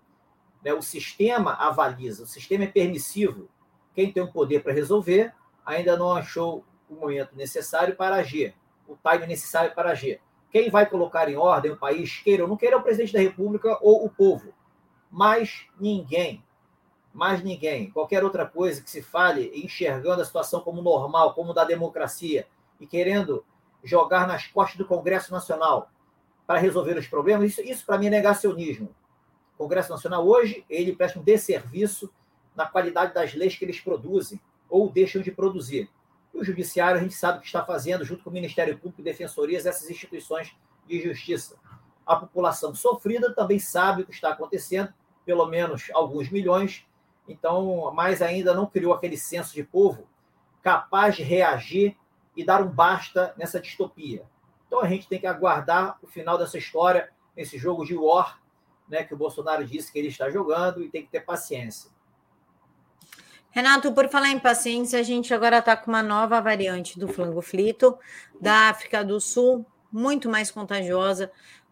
Né, 0.64 0.74
o 0.74 0.82
sistema 0.82 1.54
avaliza, 1.54 2.24
o 2.24 2.28
sistema 2.28 2.66
é 2.66 2.68
permissivo. 2.68 3.50
Quem 3.94 4.12
tem 4.12 4.24
o 4.24 4.32
poder 4.32 4.64
para 4.64 4.74
resolver 4.74 5.34
ainda 5.66 5.98
não 5.98 6.14
achou 6.14 6.64
o 6.90 6.96
momento 6.96 7.36
necessário 7.36 7.96
para 7.96 8.16
agir, 8.16 8.56
o 8.88 8.96
time 8.96 9.28
necessário 9.28 9.74
para 9.74 9.92
agir. 9.92 10.22
Quem 10.52 10.70
vai 10.70 10.86
colocar 10.86 11.30
em 11.30 11.38
ordem 11.38 11.72
o 11.72 11.78
país, 11.78 12.20
queira 12.20 12.44
ou 12.44 12.50
não 12.50 12.58
queira, 12.58 12.76
é 12.76 12.80
o 12.80 12.84
presidente 12.84 13.14
da 13.14 13.20
República 13.20 13.78
ou 13.82 14.06
o 14.06 14.10
povo. 14.10 14.54
Mas 15.10 15.68
ninguém 15.80 16.44
mais 17.14 17.44
ninguém. 17.44 17.92
Qualquer 17.92 18.24
outra 18.24 18.46
coisa 18.46 18.82
que 18.82 18.90
se 18.90 19.02
fale 19.02 19.52
enxergando 19.54 20.22
a 20.22 20.26
situação 20.26 20.62
como 20.62 20.82
normal, 20.82 21.34
como 21.34 21.54
da 21.54 21.64
democracia, 21.64 22.48
e 22.80 22.88
querendo 22.88 23.46
jogar 23.84 24.28
nas 24.28 24.48
costas 24.48 24.78
do 24.78 24.86
Congresso 24.86 25.32
Nacional 25.32 25.92
para 26.48 26.60
resolver 26.60 26.98
os 26.98 27.08
problemas, 27.08 27.52
isso, 27.52 27.62
isso 27.62 27.86
para 27.86 27.98
mim 27.98 28.08
é 28.08 28.12
negacionismo. 28.12 28.90
O 29.56 29.58
Congresso 29.58 29.92
Nacional 29.92 30.28
hoje, 30.28 30.66
ele 30.70 30.96
presta 30.96 31.20
um 31.20 31.24
desserviço 31.24 32.12
na 32.56 32.66
qualidade 32.66 33.14
das 33.14 33.34
leis 33.34 33.56
que 33.56 33.64
eles 33.64 33.80
produzem 33.80 34.40
ou 34.70 34.90
deixam 34.90 35.22
de 35.22 35.32
produzir. 35.32 35.90
E 36.34 36.38
o 36.38 36.44
Judiciário, 36.44 37.00
a 37.00 37.04
gente 37.04 37.14
sabe 37.14 37.38
o 37.38 37.42
que 37.42 37.48
está 37.48 37.64
fazendo, 37.64 38.04
junto 38.04 38.24
com 38.24 38.30
o 38.30 38.34
Ministério 38.34 38.78
Público 38.78 39.02
e 39.02 39.04
Defensorias, 39.04 39.66
essas 39.66 39.90
instituições 39.90 40.56
de 40.88 41.02
justiça. 41.02 41.58
A 42.06 42.16
população 42.16 42.74
sofrida 42.74 43.34
também 43.34 43.60
sabe 43.60 44.02
o 44.02 44.06
que 44.06 44.14
está 44.14 44.30
acontecendo, 44.30 44.94
pelo 45.26 45.46
menos 45.46 45.90
alguns 45.94 46.30
milhões, 46.30 46.86
então, 47.28 47.92
mais 47.94 48.22
ainda 48.22 48.54
não 48.54 48.66
criou 48.66 48.94
aquele 48.94 49.18
senso 49.18 49.54
de 49.54 49.64
povo 49.64 50.08
capaz 50.62 51.16
de 51.16 51.24
reagir 51.24 51.96
e 52.36 52.44
dar 52.44 52.62
um 52.62 52.68
basta 52.68 53.34
nessa 53.38 53.60
distopia. 53.60 54.24
Então 54.68 54.80
a 54.80 54.88
gente 54.88 55.08
tem 55.08 55.20
que 55.20 55.28
aguardar 55.28 55.98
o 56.02 56.08
final 56.08 56.38
dessa 56.38 56.58
história, 56.58 57.10
esse 57.36 57.58
jogo 57.58 57.86
de 57.86 57.96
war, 57.96 58.42
né, 58.88 59.04
que 59.04 59.14
o 59.14 59.18
Bolsonaro 59.18 59.66
disse 59.66 59.92
que 59.92 60.00
ele 60.00 60.08
está 60.08 60.30
jogando, 60.30 60.84
e 60.84 60.90
tem 60.90 61.04
que 61.04 61.10
ter 61.10 61.22
paciência. 61.22 61.90
Renato, 63.50 63.92
por 63.92 64.08
falar 64.08 64.30
em 64.30 64.40
paciência, 64.40 64.98
a 64.98 65.04
gente 65.04 65.34
agora 65.34 65.58
está 65.58 65.76
com 65.76 65.92
uma 65.92 66.02
nova 66.02 66.40
variante 66.40 66.98
do 66.98 67.08
flango 67.08 67.42
flito 67.42 67.98
da 68.40 68.70
África 68.70 69.04
do 69.04 69.20
Sul, 69.20 69.66
muito 69.92 70.30
mais 70.30 70.50
contagiosa, 70.50 71.30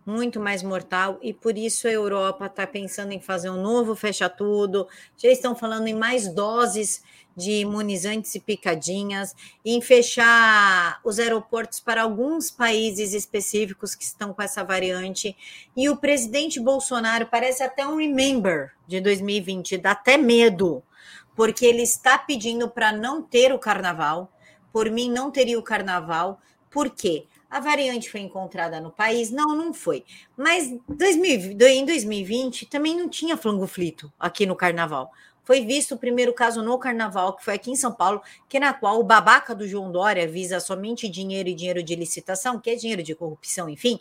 muito 0.10 0.39
mais 0.39 0.63
mortal, 0.63 1.19
e 1.22 1.34
por 1.34 1.58
isso 1.58 1.88
a 1.88 1.91
Europa 1.91 2.48
está 2.48 2.65
pensando 2.65 3.12
em 3.12 3.22
fazer 3.22 3.50
um 3.50 3.62
novo 3.62 3.95
fecha-tudo, 3.95 4.88
já 5.17 5.30
estão 5.30 5.56
falando 5.56 5.88
em 5.88 5.93
mais 5.93 6.28
doses 6.28 7.04
de 7.36 7.52
imunizantes 7.52 8.36
e 8.36 8.39
picadinhas, 8.39 9.34
em 9.63 9.80
fechar 9.80 11.00
os 11.06 11.19
aeroportos 11.19 11.80
para 11.80 12.02
alguns 12.02 12.52
países 12.52 13.13
específicos 13.13 13.95
que 13.95 14.04
estão 14.04 14.34
com 14.34 14.41
essa 14.41 14.63
variante. 14.63 15.38
E 15.78 15.88
o 15.88 15.95
presidente 15.95 16.60
Bolsonaro 16.60 17.28
parece 17.28 17.63
até 17.63 17.88
um 17.88 17.98
remember 17.98 18.72
de 18.86 19.00
2020, 19.00 19.78
dá 19.78 19.91
até 19.91 20.17
medo 20.17 20.84
porque 21.39 21.65
ele 21.65 21.84
está 21.84 22.17
pedindo 22.17 22.69
para 22.69 22.91
não 22.91 23.22
ter 23.22 23.54
o 23.54 23.58
carnaval. 23.58 24.30
Por 24.74 24.91
mim, 24.91 25.10
não 25.10 25.32
teria 25.32 25.58
o 25.58 25.63
carnaval. 25.63 26.41
Por 26.69 26.89
quê? 26.89 27.28
A 27.49 27.59
variante 27.59 28.09
foi 28.09 28.21
encontrada 28.21 28.79
no 28.79 28.91
país? 28.91 29.31
Não, 29.31 29.55
não 29.55 29.73
foi. 29.73 30.05
Mas 30.38 30.67
em 30.67 31.85
2020 31.85 32.65
também 32.67 32.95
não 32.95 33.09
tinha 33.09 33.35
flangoflito 33.35 34.12
aqui 34.19 34.45
no 34.45 34.55
carnaval 34.55 35.12
foi 35.49 35.65
visto 35.65 35.95
o 35.95 35.97
primeiro 35.97 36.31
caso 36.31 36.62
no 36.62 36.77
carnaval, 36.77 37.35
que 37.35 37.43
foi 37.43 37.55
aqui 37.55 37.71
em 37.71 37.75
São 37.75 37.91
Paulo, 37.91 38.21
que 38.47 38.59
na 38.59 38.71
qual 38.71 38.99
o 38.99 39.03
babaca 39.03 39.55
do 39.55 39.67
João 39.67 39.91
Dória 39.91 40.27
visa 40.27 40.59
somente 40.59 41.09
dinheiro 41.09 41.49
e 41.49 41.55
dinheiro 41.55 41.81
de 41.81 41.95
licitação, 41.95 42.59
que 42.59 42.69
é 42.69 42.75
dinheiro 42.75 43.01
de 43.01 43.15
corrupção, 43.15 43.67
enfim, 43.67 43.99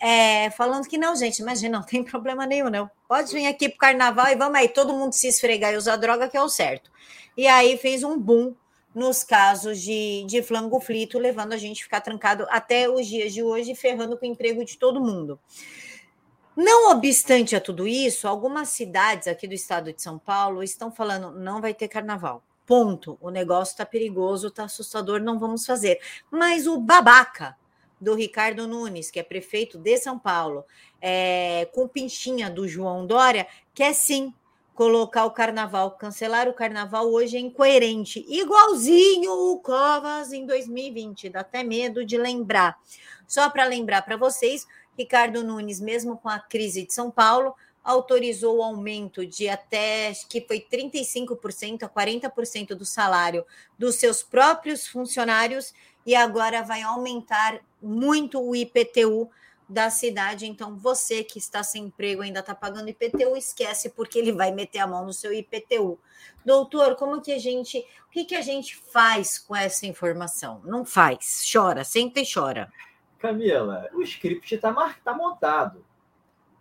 é, 0.00 0.50
falando 0.50 0.88
que 0.88 0.98
não, 0.98 1.14
gente, 1.14 1.38
imagina, 1.38 1.78
não 1.78 1.86
tem 1.86 2.02
problema 2.02 2.44
nenhum, 2.46 2.68
não. 2.68 2.90
Pode 3.06 3.32
vir 3.32 3.46
aqui 3.46 3.68
pro 3.68 3.78
carnaval 3.78 4.26
e 4.26 4.34
vamos 4.34 4.58
aí, 4.58 4.68
todo 4.68 4.92
mundo 4.92 5.12
se 5.12 5.28
esfregar 5.28 5.72
e 5.72 5.76
usar 5.76 5.94
droga, 5.94 6.28
que 6.28 6.36
é 6.36 6.42
o 6.42 6.48
certo. 6.48 6.90
E 7.36 7.46
aí 7.46 7.78
fez 7.78 8.02
um 8.02 8.18
boom 8.18 8.52
nos 8.98 9.22
casos 9.22 9.80
de, 9.80 10.24
de 10.26 10.42
flango 10.42 10.80
flito, 10.80 11.18
levando 11.18 11.52
a 11.52 11.56
gente 11.56 11.80
a 11.80 11.84
ficar 11.84 12.00
trancado 12.00 12.46
até 12.50 12.90
os 12.90 13.06
dias 13.06 13.32
de 13.32 13.42
hoje, 13.42 13.74
ferrando 13.74 14.18
com 14.18 14.26
o 14.26 14.28
emprego 14.28 14.64
de 14.64 14.76
todo 14.76 15.00
mundo. 15.00 15.38
Não 16.56 16.90
obstante 16.90 17.54
a 17.54 17.60
tudo 17.60 17.86
isso, 17.86 18.26
algumas 18.26 18.70
cidades 18.70 19.28
aqui 19.28 19.46
do 19.46 19.54
estado 19.54 19.92
de 19.92 20.02
São 20.02 20.18
Paulo 20.18 20.60
estão 20.60 20.90
falando 20.90 21.30
não 21.30 21.60
vai 21.60 21.72
ter 21.72 21.86
carnaval. 21.86 22.42
Ponto. 22.66 23.16
O 23.20 23.30
negócio 23.30 23.72
está 23.72 23.86
perigoso, 23.86 24.48
está 24.48 24.64
assustador, 24.64 25.20
não 25.20 25.38
vamos 25.38 25.64
fazer. 25.64 26.00
Mas 26.30 26.66
o 26.66 26.78
babaca 26.78 27.56
do 28.00 28.14
Ricardo 28.14 28.66
Nunes, 28.66 29.10
que 29.10 29.20
é 29.20 29.22
prefeito 29.22 29.78
de 29.78 29.96
São 29.98 30.18
Paulo, 30.18 30.64
é, 31.00 31.68
com 31.72 31.86
pinchinha 31.86 32.50
do 32.50 32.66
João 32.66 33.06
Dória, 33.06 33.46
quer 33.72 33.94
sim 33.94 34.34
colocar 34.78 35.24
o 35.24 35.32
carnaval, 35.32 35.90
cancelar 35.90 36.48
o 36.48 36.54
carnaval 36.54 37.10
hoje 37.12 37.36
é 37.36 37.40
incoerente, 37.40 38.24
igualzinho 38.28 39.32
o 39.32 39.58
Covas 39.58 40.32
em 40.32 40.46
2020, 40.46 41.30
dá 41.30 41.40
até 41.40 41.64
medo 41.64 42.04
de 42.04 42.16
lembrar. 42.16 42.78
Só 43.26 43.50
para 43.50 43.64
lembrar 43.64 44.02
para 44.02 44.16
vocês, 44.16 44.68
Ricardo 44.96 45.42
Nunes, 45.42 45.80
mesmo 45.80 46.16
com 46.16 46.28
a 46.28 46.38
crise 46.38 46.86
de 46.86 46.94
São 46.94 47.10
Paulo, 47.10 47.56
autorizou 47.82 48.58
o 48.58 48.62
aumento 48.62 49.26
de 49.26 49.48
até 49.48 50.12
que 50.28 50.40
foi 50.42 50.60
35% 50.60 51.82
a 51.82 51.88
40% 51.88 52.76
do 52.76 52.84
salário 52.84 53.44
dos 53.76 53.96
seus 53.96 54.22
próprios 54.22 54.86
funcionários 54.86 55.74
e 56.06 56.14
agora 56.14 56.62
vai 56.62 56.82
aumentar 56.82 57.58
muito 57.82 58.40
o 58.40 58.54
IPTU 58.54 59.28
da 59.68 59.90
cidade. 59.90 60.46
Então, 60.46 60.76
você 60.76 61.22
que 61.22 61.38
está 61.38 61.62
sem 61.62 61.84
emprego 61.84 62.22
ainda 62.22 62.40
está 62.40 62.54
pagando 62.54 62.88
IPTU, 62.88 63.36
esquece 63.36 63.90
porque 63.90 64.18
ele 64.18 64.32
vai 64.32 64.50
meter 64.50 64.78
a 64.78 64.86
mão 64.86 65.04
no 65.04 65.12
seu 65.12 65.32
IPTU. 65.32 65.98
Doutor, 66.44 66.96
como 66.96 67.20
que 67.20 67.32
a 67.32 67.38
gente, 67.38 67.78
o 68.06 68.10
que, 68.10 68.24
que 68.24 68.34
a 68.34 68.40
gente 68.40 68.76
faz 68.76 69.38
com 69.38 69.54
essa 69.54 69.86
informação? 69.86 70.62
Não 70.64 70.84
faz, 70.84 71.44
chora, 71.52 71.84
senta 71.84 72.20
e 72.20 72.24
chora. 72.32 72.72
Camila, 73.18 73.88
o 73.92 74.02
script 74.02 74.54
está 74.54 74.72
tá 75.04 75.12
montado. 75.12 75.84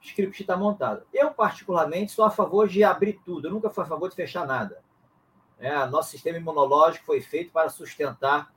O 0.02 0.06
script 0.06 0.42
está 0.42 0.58
montado. 0.58 1.04
Eu, 1.14 1.32
particularmente, 1.32 2.12
sou 2.12 2.26
a 2.26 2.32
favor 2.32 2.68
de 2.68 2.84
abrir 2.84 3.20
tudo. 3.24 3.48
Eu 3.48 3.52
nunca 3.52 3.70
fui 3.70 3.84
a 3.84 3.88
favor 3.88 4.10
de 4.10 4.16
fechar 4.16 4.46
nada. 4.46 4.82
É, 5.60 5.86
nosso 5.88 6.12
sistema 6.12 6.38
imunológico 6.38 7.06
foi 7.06 7.22
feito 7.22 7.52
para 7.52 7.70
sustentar 7.70 8.52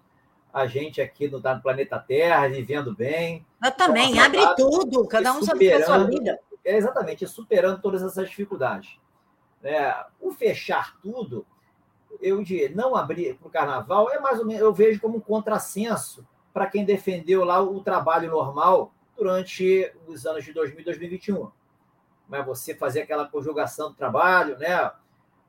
a 0.53 0.67
gente 0.67 1.01
aqui 1.01 1.29
no, 1.29 1.39
no 1.39 1.63
planeta 1.63 1.99
Terra, 1.99 2.49
vivendo 2.49 2.95
bem. 2.95 3.47
Eu 3.63 3.71
também, 3.73 4.13
então, 4.13 4.25
abre 4.25 4.55
tudo, 4.57 5.07
cada 5.07 5.33
um 5.33 5.43
sabe 5.43 5.73
a 5.73 5.85
sua 5.85 6.05
vida. 6.05 6.39
É, 6.65 6.77
exatamente, 6.77 7.27
superando 7.27 7.81
todas 7.81 8.03
essas 8.03 8.29
dificuldades. 8.29 8.99
É, 9.63 9.95
o 10.21 10.33
fechar 10.33 10.99
tudo, 11.01 11.47
eu 12.21 12.43
de 12.43 12.69
não 12.71 12.97
abrir 12.97 13.35
para 13.35 13.49
o 13.49 13.51
carnaval, 13.51 14.11
é 14.11 14.19
mais 14.19 14.39
ou 14.39 14.47
menos, 14.47 14.63
eu 14.63 14.73
vejo 14.73 15.01
como 15.01 15.19
um 15.19 15.21
contrassenso 15.21 16.27
para 16.53 16.67
quem 16.67 16.85
defendeu 16.85 17.45
lá 17.45 17.63
o 17.63 17.81
trabalho 17.81 18.31
normal 18.31 18.93
durante 19.17 19.93
os 20.07 20.27
anos 20.27 20.45
de 20.45 20.53
2000 20.53 20.81
e 20.81 20.85
2021. 20.85 21.51
Mas 22.29 22.47
você 22.47 22.75
fazer 22.75 23.03
aquela 23.03 23.29
conjugação 23.29 23.91
do 23.91 23.97
trabalho, 23.97 24.59
né? 24.59 24.91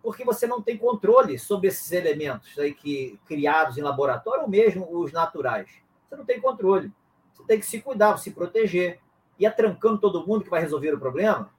Porque 0.02 0.24
você 0.24 0.48
não 0.48 0.62
tem 0.62 0.78
controle 0.78 1.38
sobre 1.38 1.68
esses 1.68 1.92
elementos 1.92 2.58
aí 2.58 2.74
que 2.74 3.20
criados 3.26 3.78
em 3.78 3.82
laboratório 3.82 4.44
ou 4.44 4.50
mesmo 4.50 4.88
os 4.90 5.12
naturais. 5.12 5.70
Você 6.08 6.16
não 6.16 6.26
tem 6.26 6.42
controle. 6.42 6.92
Você 7.34 7.44
tem 7.44 7.60
que 7.60 7.66
se 7.66 7.82
cuidar, 7.82 8.18
se 8.18 8.32
proteger. 8.32 9.00
E 9.38 9.46
é 9.46 9.50
trancando 9.50 10.00
todo 10.00 10.26
mundo 10.26 10.44
que 10.44 10.50
vai 10.50 10.62
resolver 10.62 10.94
o 10.94 11.00
problema? 11.00 11.52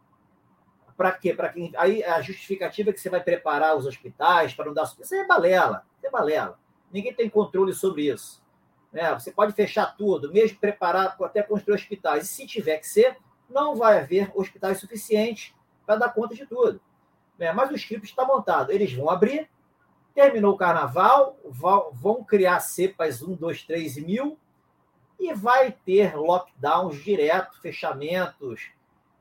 Para 0.97 1.13
quê? 1.13 1.35
Para 1.35 1.49
quem 1.49 1.73
aí 1.77 2.05
a 2.05 2.21
justificativa 2.21 2.91
é 2.91 2.93
que 2.93 3.01
você 3.01 3.11
vai 3.11 3.23
preparar 3.23 3.77
os 3.77 3.87
hospitais 3.87 4.55
para 4.55 4.67
não 4.67 4.75
dar 4.75 4.85
isso 4.85 5.15
é 5.15 5.27
balela, 5.27 5.85
é 6.03 6.11
balela. 6.11 6.59
Ninguém 6.93 7.15
tem 7.15 7.29
controle 7.29 7.73
sobre 7.73 8.09
isso. 8.09 8.43
Né? 8.93 9.13
Você 9.15 9.33
pode 9.33 9.53
fechar 9.53 9.97
tudo, 9.97 10.31
mesmo 10.31 10.59
preparar 10.59 11.17
até 11.23 11.43
construir 11.43 11.75
hospitais. 11.75 12.25
E 12.25 12.29
se 12.29 12.47
tiver 12.47 12.79
que 12.79 12.87
ser, 12.87 13.17
não 13.49 13.75
vai 13.75 13.99
haver 13.99 14.31
hospitais 14.35 14.79
suficientes 14.79 15.55
para 15.87 15.97
dar 15.97 16.11
conta 16.11 16.35
de 16.35 16.47
tudo. 16.47 16.81
Né? 17.43 17.53
Mas 17.53 17.71
o 17.71 17.75
script 17.75 18.07
está 18.07 18.25
montado. 18.25 18.71
Eles 18.71 18.93
vão 18.93 19.11
abrir, 19.11 19.49
terminou 20.15 20.55
o 20.55 20.57
carnaval, 20.57 21.37
vão 21.93 22.23
criar 22.23 22.61
cepas 22.61 23.21
1, 23.21 23.35
2, 23.35 23.63
3 23.65 23.97
mil 23.97 24.39
e 25.19 25.35
vai 25.35 25.73
ter 25.73 26.17
lockdowns 26.17 27.03
direto, 27.03 27.61
fechamentos, 27.61 28.71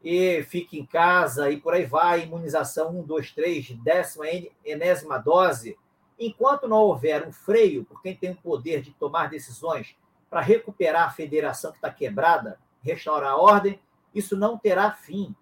e 0.03 0.43
fique 0.43 0.79
em 0.79 0.85
casa 0.85 1.49
e 1.49 1.57
por 1.57 1.73
aí 1.73 1.85
vai, 1.85 2.23
imunização 2.23 2.99
1, 2.99 3.03
2, 3.03 3.31
3, 3.31 3.71
décima, 3.83 4.25
enésima 4.63 5.17
dose, 5.17 5.77
Enquanto 6.23 6.67
não 6.67 6.77
houver 6.77 7.27
um 7.27 7.31
freio 7.31 7.83
por 7.83 7.99
quem 7.99 8.15
tem 8.15 8.29
o 8.29 8.35
poder 8.35 8.83
de 8.83 8.91
tomar 8.91 9.27
decisões 9.27 9.95
para 10.29 10.39
recuperar 10.39 11.07
a 11.07 11.11
federação 11.11 11.71
que 11.71 11.79
está 11.79 11.89
quebrada, 11.89 12.59
restaurar 12.83 13.31
a 13.31 13.37
ordem, 13.37 13.79
isso 14.13 14.37
não 14.37 14.55
terá 14.55 14.91
fim. 14.91 15.35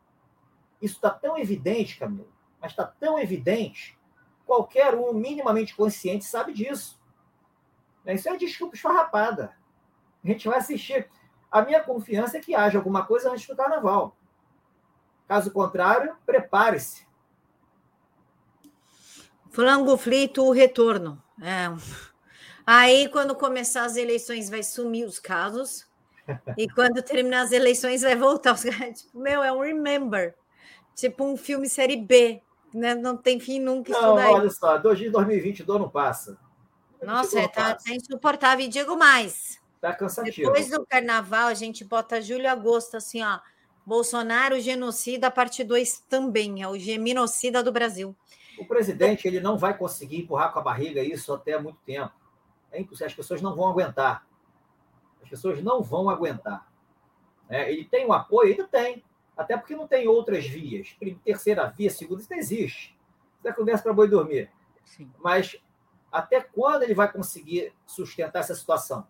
Isso 0.82 0.96
está 0.96 1.10
tão 1.10 1.38
evidente, 1.38 2.00
Camilo, 2.00 2.32
mas 2.62 2.72
está 2.72 2.86
tão 2.86 3.20
evidente, 3.20 3.98
qualquer 4.46 4.96
um 4.96 5.14
minimamente 5.14 5.76
consciente 5.76 6.26
sabe 6.26 6.54
disso. 6.54 7.00
Isso 8.06 8.28
é 8.30 8.38
desculpa 8.38 8.76
esfarrapada. 8.76 9.56
A 10.24 10.28
gente 10.28 10.48
vai 10.48 10.58
assistir. 10.58 11.10
A 11.52 11.62
minha 11.62 11.82
confiança 11.82 12.38
é 12.38 12.42
que 12.42 12.56
haja 12.56 12.78
alguma 12.78 13.06
coisa 13.06 13.32
antes 13.32 13.48
do 13.48 13.56
carnaval. 13.56 14.16
Caso 15.28 15.52
contrário, 15.52 16.16
prepare-se. 16.26 17.08
Flango 19.52 19.98
frito, 19.98 20.44
o 20.44 20.52
retorno. 20.52 21.22
É. 21.42 21.68
Aí, 22.66 23.10
quando 23.10 23.36
começar 23.36 23.86
as 23.86 23.96
eleições, 23.96 24.50
vai 24.50 24.64
sumir 24.64 25.06
os 25.06 25.20
casos. 25.20 25.88
E 26.58 26.70
quando 26.70 27.02
terminar 27.02 27.42
as 27.42 27.52
eleições, 27.52 28.02
vai 28.02 28.16
voltar 28.16 28.54
os 28.54 28.64
caras. 28.66 29.02
Tipo, 29.02 29.20
meu, 29.20 29.44
é 29.44 29.52
um 29.52 29.62
remember. 29.62 30.36
Tipo 30.96 31.26
um 31.26 31.38
filme 31.38 31.68
série 31.68 31.98
B. 31.98 32.42
Né? 32.74 32.96
Não 32.96 33.18
tem 33.18 33.40
fim 33.40 33.60
nunca. 33.60 33.92
Não, 33.92 34.16
olha 34.16 34.50
só, 34.50 34.78
2022 34.78 35.80
não 35.80 35.90
passa. 35.90 36.38
Nossa, 37.02 37.40
é, 37.40 37.48
tá, 37.48 37.76
tá, 37.76 37.94
insuportável. 37.94 38.66
E 38.66 38.68
digo 38.68 38.96
mais. 38.98 39.60
Tá 39.80 39.94
cansativo. 39.94 40.52
Depois 40.52 40.70
do 40.70 40.86
carnaval, 40.86 41.48
a 41.48 41.54
gente 41.54 41.84
bota 41.84 42.22
julho 42.22 42.44
e 42.44 42.48
agosto, 42.48 42.98
assim, 42.98 43.24
ó. 43.24 43.40
Bolsonaro 43.86 44.60
genocida, 44.60 45.32
parte 45.32 45.64
2 45.64 46.06
também. 46.10 46.62
É 46.62 46.68
o 46.68 46.78
geminocida 46.78 47.64
do 47.64 47.72
Brasil. 47.72 48.16
O 48.60 48.66
presidente 48.66 49.28
ele 49.28 49.40
não 49.40 49.58
vai 49.58 49.76
conseguir 49.76 50.18
empurrar 50.18 50.52
com 50.52 50.60
a 50.60 50.62
barriga 50.62 51.02
isso 51.02 51.34
até 51.34 51.58
muito 51.58 51.80
tempo. 51.86 52.12
É 52.72 52.80
impossível, 52.80 53.08
as 53.08 53.14
pessoas 53.16 53.42
não 53.42 53.56
vão 53.56 53.70
aguentar. 53.70 54.28
As 55.24 55.30
pessoas 55.30 55.64
não 55.64 55.82
vão 55.82 56.10
aguentar. 56.10 56.68
É, 57.50 57.72
ele 57.72 57.86
tem 57.86 58.06
um 58.06 58.14
apoio? 58.14 58.52
Ainda 58.52 58.68
tem. 58.68 59.04
Até 59.40 59.56
porque 59.56 59.74
não 59.74 59.88
tem 59.88 60.06
outras 60.06 60.46
vias. 60.46 60.98
Terceira 61.24 61.66
via, 61.70 61.90
segunda, 61.90 62.20
isso 62.20 62.30
não 62.30 62.38
existe. 62.38 63.00
Isso 63.38 63.48
é 63.48 63.54
conversa 63.54 63.82
para 63.82 63.94
boi 63.94 64.10
dormir. 64.10 64.52
Sim. 64.84 65.10
Mas 65.18 65.56
Até 66.12 66.42
quando 66.42 66.84
ele 66.84 66.94
vai 66.94 67.12
conseguir 67.12 67.74
sustentar 67.86 68.40
essa 68.40 68.56
situação? 68.56 69.08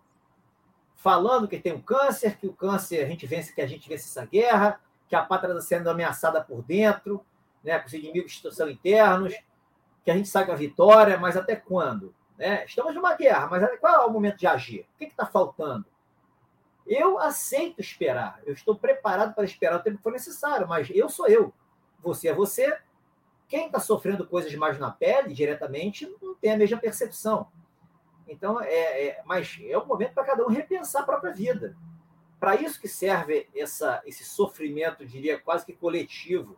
Falando 0.96 1.48
que 1.48 1.58
tem 1.58 1.74
um 1.74 1.82
câncer, 1.82 2.38
que 2.38 2.46
o 2.46 2.54
câncer 2.54 3.04
a 3.04 3.08
gente 3.08 3.26
vence, 3.26 3.54
que 3.54 3.62
a 3.62 3.68
gente 3.68 3.88
vence 3.88 4.06
essa 4.06 4.26
guerra, 4.30 4.82
que 5.08 5.16
a 5.16 5.24
pátria 5.24 5.54
está 5.54 5.62
sendo 5.62 5.90
ameaçada 5.90 6.44
por 6.44 6.62
dentro, 6.62 7.26
né, 7.64 7.80
que 7.80 7.88
os 7.88 7.94
inimigos 7.94 8.42
são 8.52 8.70
internos, 8.70 9.34
que 10.04 10.12
a 10.12 10.16
gente 10.16 10.28
sabe 10.28 10.52
a 10.52 10.56
vitória, 10.56 11.18
mas 11.18 11.38
até 11.38 11.56
quando? 11.56 12.14
Né? 12.38 12.66
Estamos 12.66 12.94
numa 12.94 13.16
guerra, 13.16 13.48
mas 13.48 13.80
qual 13.80 14.04
é 14.04 14.06
o 14.06 14.12
momento 14.12 14.38
de 14.38 14.48
agir? 14.48 14.82
O 14.82 14.98
que 14.98 15.06
está 15.06 15.26
faltando? 15.26 15.86
Eu 16.90 17.20
aceito 17.20 17.80
esperar, 17.80 18.42
eu 18.48 18.54
estou 18.54 18.76
preparado 18.76 19.36
para 19.36 19.44
esperar 19.44 19.80
o 19.80 19.84
tempo 19.84 19.98
que 19.98 20.04
for 20.04 20.12
necessário, 20.12 20.68
mas 20.68 20.90
eu 20.90 21.08
sou 21.08 21.28
eu, 21.28 21.54
você 22.02 22.30
é 22.30 22.34
você. 22.34 22.76
Quem 23.48 23.68
está 23.68 23.80
sofrendo 23.80 24.26
coisas 24.26 24.54
mais 24.56 24.80
na 24.80 24.90
pele, 24.90 25.32
diretamente, 25.32 26.12
não 26.20 26.34
tem 26.34 26.52
a 26.52 26.58
mesma 26.58 26.80
percepção. 26.80 27.48
Então, 28.28 28.60
é, 28.60 29.08
é 29.08 29.22
mas 29.24 29.60
é 29.64 29.78
o 29.78 29.86
momento 29.86 30.16
para 30.16 30.24
cada 30.24 30.44
um 30.44 30.50
repensar 30.50 31.04
a 31.04 31.06
própria 31.06 31.32
vida. 31.32 31.78
Para 32.40 32.56
isso 32.56 32.82
que 32.82 32.88
serve 32.88 33.48
essa, 33.56 34.02
esse 34.04 34.24
sofrimento, 34.24 35.06
diria, 35.06 35.40
quase 35.40 35.68
que 35.68 35.74
coletivo, 35.74 36.58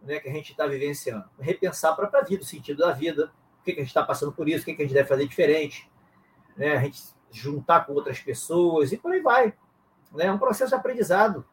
né, 0.00 0.18
que 0.18 0.30
a 0.30 0.32
gente 0.32 0.52
está 0.52 0.66
vivenciando. 0.66 1.28
Repensar 1.38 1.90
a 1.92 1.96
própria 1.96 2.22
vida, 2.22 2.42
o 2.42 2.46
sentido 2.46 2.78
da 2.78 2.92
vida, 2.92 3.30
o 3.60 3.64
que, 3.64 3.74
que 3.74 3.80
a 3.80 3.82
gente 3.82 3.90
está 3.90 4.02
passando 4.02 4.32
por 4.32 4.48
isso, 4.48 4.62
o 4.62 4.64
que, 4.64 4.74
que 4.74 4.80
a 4.80 4.84
gente 4.86 4.94
deve 4.94 5.08
fazer 5.08 5.26
diferente, 5.28 5.90
né, 6.56 6.72
a 6.74 6.80
gente 6.80 7.02
juntar 7.30 7.86
com 7.86 7.92
outras 7.92 8.20
pessoas 8.20 8.92
e 8.92 8.96
por 8.96 9.12
aí 9.12 9.20
vai. 9.20 9.54
Né, 10.12 10.26
é 10.26 10.32
um 10.32 10.38
processo 10.38 10.70
de 10.70 10.76
aprendizado. 10.76 11.44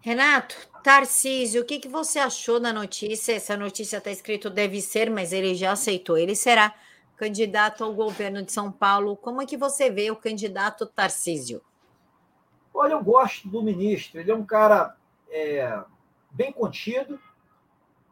Renato, 0.00 0.54
Tarcísio, 0.82 1.62
o 1.62 1.64
que, 1.64 1.78
que 1.78 1.88
você 1.88 2.18
achou 2.18 2.60
da 2.60 2.72
notícia? 2.72 3.32
Essa 3.32 3.56
notícia 3.56 3.96
está 3.96 4.10
escrito 4.10 4.50
deve 4.50 4.82
ser, 4.82 5.10
mas 5.10 5.32
ele 5.32 5.54
já 5.54 5.72
aceitou. 5.72 6.18
Ele 6.18 6.34
será 6.34 6.74
candidato 7.16 7.82
ao 7.82 7.94
governo 7.94 8.42
de 8.42 8.52
São 8.52 8.70
Paulo. 8.70 9.16
Como 9.16 9.40
é 9.40 9.46
que 9.46 9.56
você 9.56 9.90
vê 9.90 10.10
o 10.10 10.16
candidato 10.16 10.84
Tarcísio? 10.84 11.62
Olha, 12.74 12.92
eu 12.92 13.02
gosto 13.02 13.48
do 13.48 13.62
ministro. 13.62 14.20
Ele 14.20 14.30
é 14.30 14.34
um 14.34 14.44
cara 14.44 14.94
é, 15.30 15.82
bem 16.30 16.52
contido. 16.52 17.18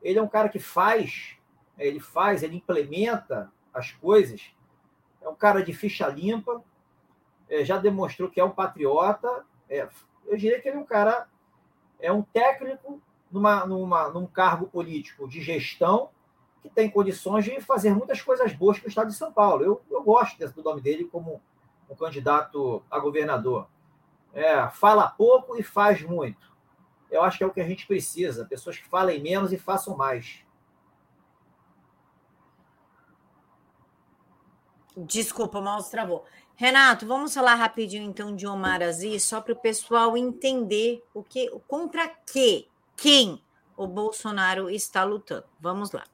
Ele 0.01 0.19
é 0.19 0.23
um 0.23 0.29
cara 0.29 0.49
que 0.49 0.59
faz, 0.59 1.37
é, 1.77 1.87
ele 1.87 2.01
faz, 2.01 2.43
ele 2.43 2.57
implementa 2.57 3.53
as 3.75 3.91
coisas. 3.93 4.51
É 5.23 5.29
um 5.29 5.35
cara 5.35 5.63
de 5.63 5.73
ficha 5.73 6.09
limpa. 6.09 6.63
É, 7.49 7.65
já 7.65 7.79
demonstrou 7.79 8.31
que 8.31 8.41
é 8.41 8.45
um 8.45 8.51
patriota. 8.51 9.45
É, 9.69 9.89
eu 10.27 10.37
diria 10.37 10.61
que 10.61 10.69
ele 10.69 10.79
é 10.79 10.81
um 10.81 10.85
cara 10.85 11.29
é 12.01 12.13
um 12.13 12.23
técnico 12.23 13.01
numa, 13.31 13.65
numa, 13.65 14.09
num 14.11 14.27
cargo 14.27 14.67
político 14.67 15.29
de 15.29 15.41
gestão 15.41 16.11
que 16.61 16.69
tem 16.69 16.91
condições 16.91 17.45
de 17.45 17.61
fazer 17.61 17.95
muitas 17.95 18.21
coisas 18.21 18.53
boas 18.53 18.79
para 18.79 18.87
o 18.87 18.89
Estado 18.89 19.09
de 19.09 19.15
São 19.15 19.33
Paulo. 19.33 19.65
Eu, 19.65 19.83
eu 19.91 20.03
gosto 20.03 20.39
do 20.51 20.63
nome 20.63 20.81
dele 20.81 21.05
como 21.05 21.41
um 21.89 21.95
candidato 21.95 22.83
a 22.91 22.99
governador. 22.99 23.69
É, 24.33 24.69
fala 24.69 25.09
pouco 25.09 25.57
e 25.59 25.63
faz 25.63 26.03
muito. 26.03 26.53
Eu 27.11 27.23
acho 27.23 27.37
que 27.37 27.45
é 27.45 27.47
o 27.47 27.53
que 27.53 27.61
a 27.61 27.69
gente 27.69 27.87
precisa. 27.87 28.45
Pessoas 28.45 28.79
que 28.79 28.89
falem 28.89 29.21
menos 29.21 29.53
e 29.53 29.59
façam 29.59 29.97
mais. 29.97 30.45
Desculpa, 34.97 35.59
o 35.59 35.63
mouse 35.63 35.91
travou. 35.91 36.25
Renato, 36.55 37.07
vamos 37.07 37.35
falar 37.35 37.55
rapidinho 37.55 38.05
então 38.05 38.37
de 38.37 38.47
Omar 38.47 38.83
Aziz, 38.83 39.25
só 39.25 39.41
para 39.41 39.55
o 39.55 39.61
pessoal 39.61 40.17
entender 40.17 41.03
o 41.15 41.23
que, 41.23 41.51
contra 41.67 42.09
que, 42.09 42.69
quem 42.97 43.43
o 43.77 43.87
Bolsonaro 43.87 44.71
está 44.71 45.03
lutando. 45.03 45.45
Vamos 45.59 45.93
lá. 45.93 46.05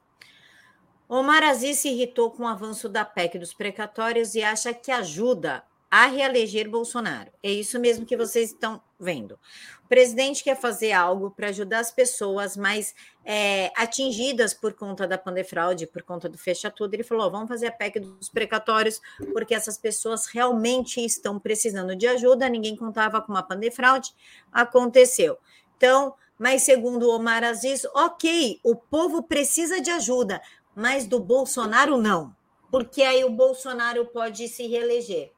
Omar 1.07 1.43
Aziz 1.43 1.79
se 1.79 1.89
irritou 1.89 2.31
com 2.31 2.43
o 2.43 2.47
avanço 2.47 2.87
da 2.87 3.03
PEC 3.03 3.37
dos 3.37 3.53
precatórios 3.53 4.35
e 4.35 4.43
acha 4.43 4.73
que 4.73 4.91
ajuda 4.91 5.63
a 5.89 6.05
reeleger 6.05 6.69
Bolsonaro. 6.69 7.31
É 7.41 7.51
isso 7.51 7.79
mesmo 7.79 8.05
que 8.05 8.15
vocês 8.15 8.51
estão 8.51 8.81
vendo. 8.99 9.39
O 9.85 9.87
presidente 9.87 10.43
quer 10.43 10.59
fazer 10.59 10.91
algo 10.91 11.31
para 11.31 11.47
ajudar 11.47 11.79
as 11.79 11.91
pessoas 11.91 12.57
mais 12.57 12.93
é, 13.23 13.71
atingidas 13.75 14.53
por 14.53 14.73
conta 14.73 15.07
da 15.07 15.17
pandefraude, 15.17 15.87
por 15.87 16.03
conta 16.03 16.27
do 16.27 16.37
fecha 16.37 16.69
tudo. 16.69 16.93
Ele 16.93 17.03
falou: 17.03 17.31
vamos 17.31 17.47
fazer 17.47 17.67
a 17.67 17.71
PEC 17.71 17.99
dos 17.99 18.29
precatórios, 18.29 19.01
porque 19.31 19.55
essas 19.55 19.77
pessoas 19.77 20.25
realmente 20.25 21.03
estão 21.03 21.39
precisando 21.39 21.95
de 21.95 22.07
ajuda. 22.07 22.49
Ninguém 22.49 22.75
contava 22.75 23.21
com 23.21 23.31
uma 23.31 23.43
pandefraude, 23.43 24.13
aconteceu. 24.51 25.37
Então, 25.77 26.13
mas 26.37 26.63
segundo 26.63 27.09
Omar 27.09 27.43
Aziz, 27.43 27.85
ok, 27.93 28.59
o 28.63 28.75
povo 28.75 29.23
precisa 29.23 29.81
de 29.81 29.89
ajuda, 29.91 30.41
mas 30.75 31.05
do 31.05 31.19
Bolsonaro 31.19 31.97
não, 31.97 32.35
porque 32.69 33.01
aí 33.01 33.23
o 33.23 33.29
Bolsonaro 33.29 34.05
pode 34.05 34.47
se 34.47 34.67
reeleger. 34.67 35.31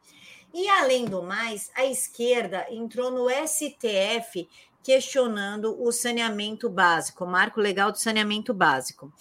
E, 0.54 0.68
além 0.68 1.06
do 1.06 1.24
mais, 1.24 1.72
a 1.76 1.86
esquerda 1.86 2.66
entrou 2.70 3.10
no 3.10 3.28
STF 3.30 4.48
questionando 4.84 5.82
o 5.82 5.92
saneamento 5.92 6.70
básico, 6.70 7.24
o 7.24 7.28
marco 7.28 7.60
legal 7.60 7.92
do 7.92 8.00
saneamento 8.00 8.54
básico. 8.54 9.12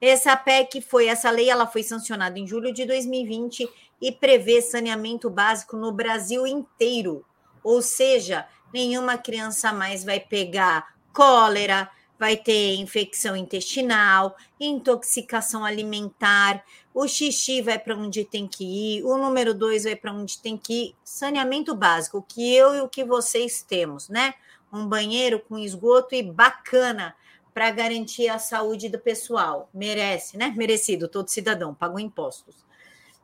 Essa 0.00 0.36
PEC 0.36 0.80
foi, 0.80 1.06
essa 1.06 1.30
lei, 1.30 1.50
ela 1.50 1.66
foi 1.66 1.82
sancionada 1.82 2.38
em 2.38 2.46
julho 2.46 2.72
de 2.72 2.86
2020 2.86 3.68
e 4.00 4.12
prevê 4.12 4.62
saneamento 4.62 5.28
básico 5.28 5.76
no 5.76 5.92
Brasil 5.92 6.46
inteiro. 6.46 7.24
Ou 7.62 7.82
seja, 7.82 8.46
nenhuma 8.72 9.18
criança 9.18 9.72
mais 9.72 10.02
vai 10.02 10.20
pegar 10.20 10.94
cólera, 11.12 11.90
vai 12.20 12.36
ter 12.36 12.74
infecção 12.74 13.34
intestinal, 13.34 14.36
intoxicação 14.60 15.64
alimentar, 15.64 16.62
o 16.92 17.08
xixi 17.08 17.62
vai 17.62 17.78
para 17.78 17.96
onde 17.96 18.26
tem 18.26 18.46
que 18.46 18.62
ir, 18.62 19.04
o 19.04 19.16
número 19.16 19.54
dois 19.54 19.84
vai 19.84 19.96
para 19.96 20.12
onde 20.12 20.38
tem 20.38 20.54
que 20.54 20.72
ir. 20.74 20.96
Saneamento 21.02 21.74
básico, 21.74 22.18
o 22.18 22.22
que 22.22 22.54
eu 22.54 22.74
e 22.74 22.80
o 22.82 22.90
que 22.90 23.02
vocês 23.02 23.62
temos, 23.62 24.10
né? 24.10 24.34
Um 24.70 24.86
banheiro 24.86 25.40
com 25.40 25.58
esgoto 25.58 26.14
e 26.14 26.22
bacana 26.22 27.16
para 27.54 27.70
garantir 27.70 28.28
a 28.28 28.38
saúde 28.38 28.90
do 28.90 28.98
pessoal. 28.98 29.70
Merece, 29.72 30.36
né? 30.36 30.52
Merecido, 30.54 31.08
todo 31.08 31.30
cidadão, 31.30 31.74
pagou 31.74 31.98
impostos. 31.98 32.66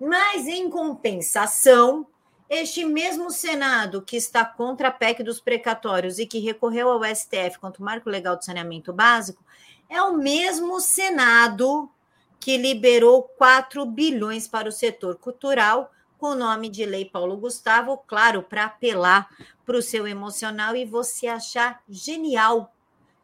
Mas, 0.00 0.46
em 0.46 0.70
compensação, 0.70 2.06
este 2.48 2.84
mesmo 2.84 3.30
Senado 3.30 4.02
que 4.02 4.16
está 4.16 4.44
contra 4.44 4.88
a 4.88 4.92
PEC 4.92 5.22
dos 5.22 5.40
precatórios 5.40 6.18
e 6.18 6.26
que 6.26 6.38
recorreu 6.38 6.90
ao 6.90 7.04
STF 7.04 7.58
contra 7.60 7.82
o 7.82 7.84
Marco 7.84 8.08
Legal 8.08 8.36
de 8.36 8.44
Saneamento 8.44 8.92
Básico 8.92 9.44
é 9.88 10.00
o 10.02 10.16
mesmo 10.16 10.80
Senado 10.80 11.90
que 12.38 12.56
liberou 12.56 13.22
4 13.22 13.84
bilhões 13.86 14.46
para 14.46 14.68
o 14.68 14.72
setor 14.72 15.16
cultural 15.16 15.90
com 16.18 16.28
o 16.28 16.34
nome 16.34 16.68
de 16.68 16.84
Lei 16.86 17.04
Paulo 17.04 17.36
Gustavo, 17.36 17.98
claro, 18.06 18.42
para 18.42 18.64
apelar 18.64 19.28
para 19.64 19.76
o 19.76 19.82
seu 19.82 20.06
emocional 20.06 20.74
e 20.74 20.84
você 20.84 21.26
achar 21.26 21.82
genial 21.88 22.72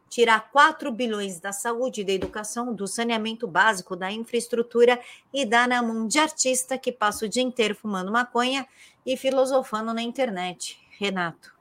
tirar 0.09 0.51
4 0.51 0.91
bilhões 0.91 1.39
da 1.39 1.51
saúde, 1.51 2.03
da 2.03 2.11
educação, 2.11 2.71
do 2.71 2.85
saneamento 2.85 3.47
básico, 3.47 3.95
da 3.95 4.11
infraestrutura 4.11 4.99
e 5.33 5.43
dar 5.43 5.67
na 5.67 5.81
mão 5.81 6.07
de 6.07 6.19
artista 6.19 6.77
que 6.77 6.91
passa 6.91 7.25
o 7.25 7.29
dia 7.29 7.41
inteiro 7.41 7.73
fumando 7.73 8.11
maconha 8.11 8.67
e 9.05 9.17
filosofando 9.17 9.93
na 9.93 10.01
internet. 10.01 10.79
Renato. 10.97 11.53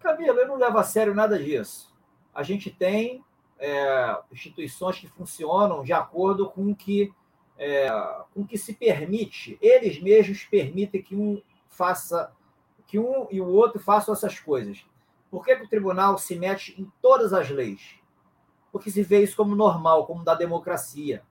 Camila, 0.00 0.40
eu 0.40 0.48
não 0.48 0.56
levo 0.56 0.78
a 0.78 0.82
sério 0.82 1.14
nada 1.14 1.38
disso. 1.38 1.94
A 2.34 2.42
gente 2.42 2.70
tem 2.70 3.22
é, 3.58 4.18
instituições 4.32 4.98
que 4.98 5.06
funcionam 5.06 5.82
de 5.82 5.92
acordo 5.92 6.48
com 6.48 6.74
que 6.74 7.12
é, 7.58 7.90
com 8.34 8.46
que 8.46 8.56
se 8.56 8.72
permite. 8.72 9.58
Eles 9.60 10.00
mesmos 10.00 10.44
permitem 10.44 11.02
que 11.02 11.14
um 11.14 11.42
faça 11.68 12.32
que 12.86 12.98
um 12.98 13.28
e 13.30 13.40
o 13.40 13.46
outro 13.46 13.78
façam 13.78 14.14
essas 14.14 14.40
coisas. 14.40 14.84
Por 15.30 15.44
que, 15.44 15.54
que 15.54 15.64
o 15.64 15.68
tribunal 15.68 16.18
se 16.18 16.34
mete 16.36 16.74
em 16.80 16.90
todas 17.00 17.32
as 17.32 17.48
leis? 17.50 17.94
Porque 18.72 18.90
se 18.90 19.02
vê 19.02 19.22
isso 19.22 19.36
como 19.36 19.54
normal, 19.54 20.06
como 20.06 20.24
da 20.24 20.34
democracia. 20.34 21.22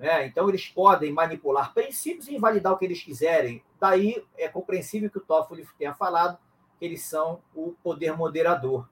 É, 0.00 0.26
então, 0.26 0.48
eles 0.48 0.68
podem 0.68 1.12
manipular 1.12 1.72
princípios 1.72 2.28
e 2.28 2.34
invalidar 2.34 2.72
o 2.72 2.78
que 2.78 2.84
eles 2.84 3.02
quiserem. 3.02 3.62
Daí 3.80 4.22
é 4.36 4.48
compreensível 4.48 5.10
que 5.10 5.18
o 5.18 5.22
Toffoli 5.22 5.66
tenha 5.78 5.94
falado 5.94 6.38
que 6.78 6.84
eles 6.84 7.02
são 7.02 7.40
o 7.54 7.72
poder 7.82 8.16
moderador. 8.16 8.88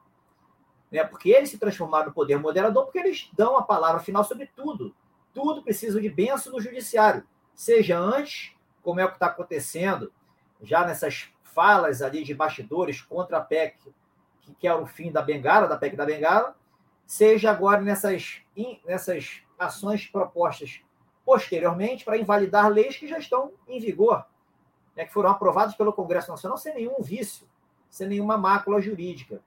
Né? 0.90 1.04
Porque 1.04 1.30
eles 1.30 1.50
se 1.50 1.58
transformaram 1.58 2.06
no 2.06 2.12
poder 2.12 2.38
moderador 2.38 2.84
porque 2.84 2.98
eles 2.98 3.30
dão 3.34 3.56
a 3.56 3.62
palavra 3.62 4.00
final 4.00 4.24
sobre 4.24 4.46
tudo. 4.46 4.94
Tudo 5.32 5.62
precisa 5.62 6.00
de 6.00 6.08
benção 6.08 6.52
no 6.52 6.60
judiciário. 6.60 7.26
Seja 7.54 7.98
antes, 7.98 8.54
como 8.82 9.00
é 9.00 9.04
o 9.04 9.08
que 9.08 9.14
está 9.14 9.26
acontecendo, 9.26 10.12
já 10.62 10.86
nessas 10.86 11.30
falas 11.42 12.00
ali 12.00 12.24
de 12.24 12.34
bastidores 12.34 13.02
contra 13.02 13.38
a 13.38 13.40
PEC 13.40 13.94
que 14.40 14.54
quer 14.54 14.74
o 14.74 14.86
fim 14.86 15.10
da 15.10 15.22
bengala, 15.22 15.66
da 15.66 15.76
PEC 15.76 15.96
da 15.96 16.04
bengala, 16.04 16.56
seja 17.06 17.50
agora 17.50 17.80
nessas, 17.80 18.42
nessas 18.84 19.42
ações 19.58 20.06
propostas 20.06 20.82
posteriormente 21.24 22.04
para 22.04 22.18
invalidar 22.18 22.68
leis 22.68 22.96
que 22.96 23.08
já 23.08 23.18
estão 23.18 23.52
em 23.66 23.80
vigor, 23.80 24.24
né, 24.96 25.04
que 25.04 25.12
foram 25.12 25.30
aprovadas 25.30 25.74
pelo 25.74 25.92
Congresso 25.92 26.30
Nacional 26.30 26.58
sem 26.58 26.74
nenhum 26.74 27.02
vício, 27.02 27.46
sem 27.88 28.06
nenhuma 28.08 28.36
mácula 28.36 28.80
jurídica. 28.80 29.40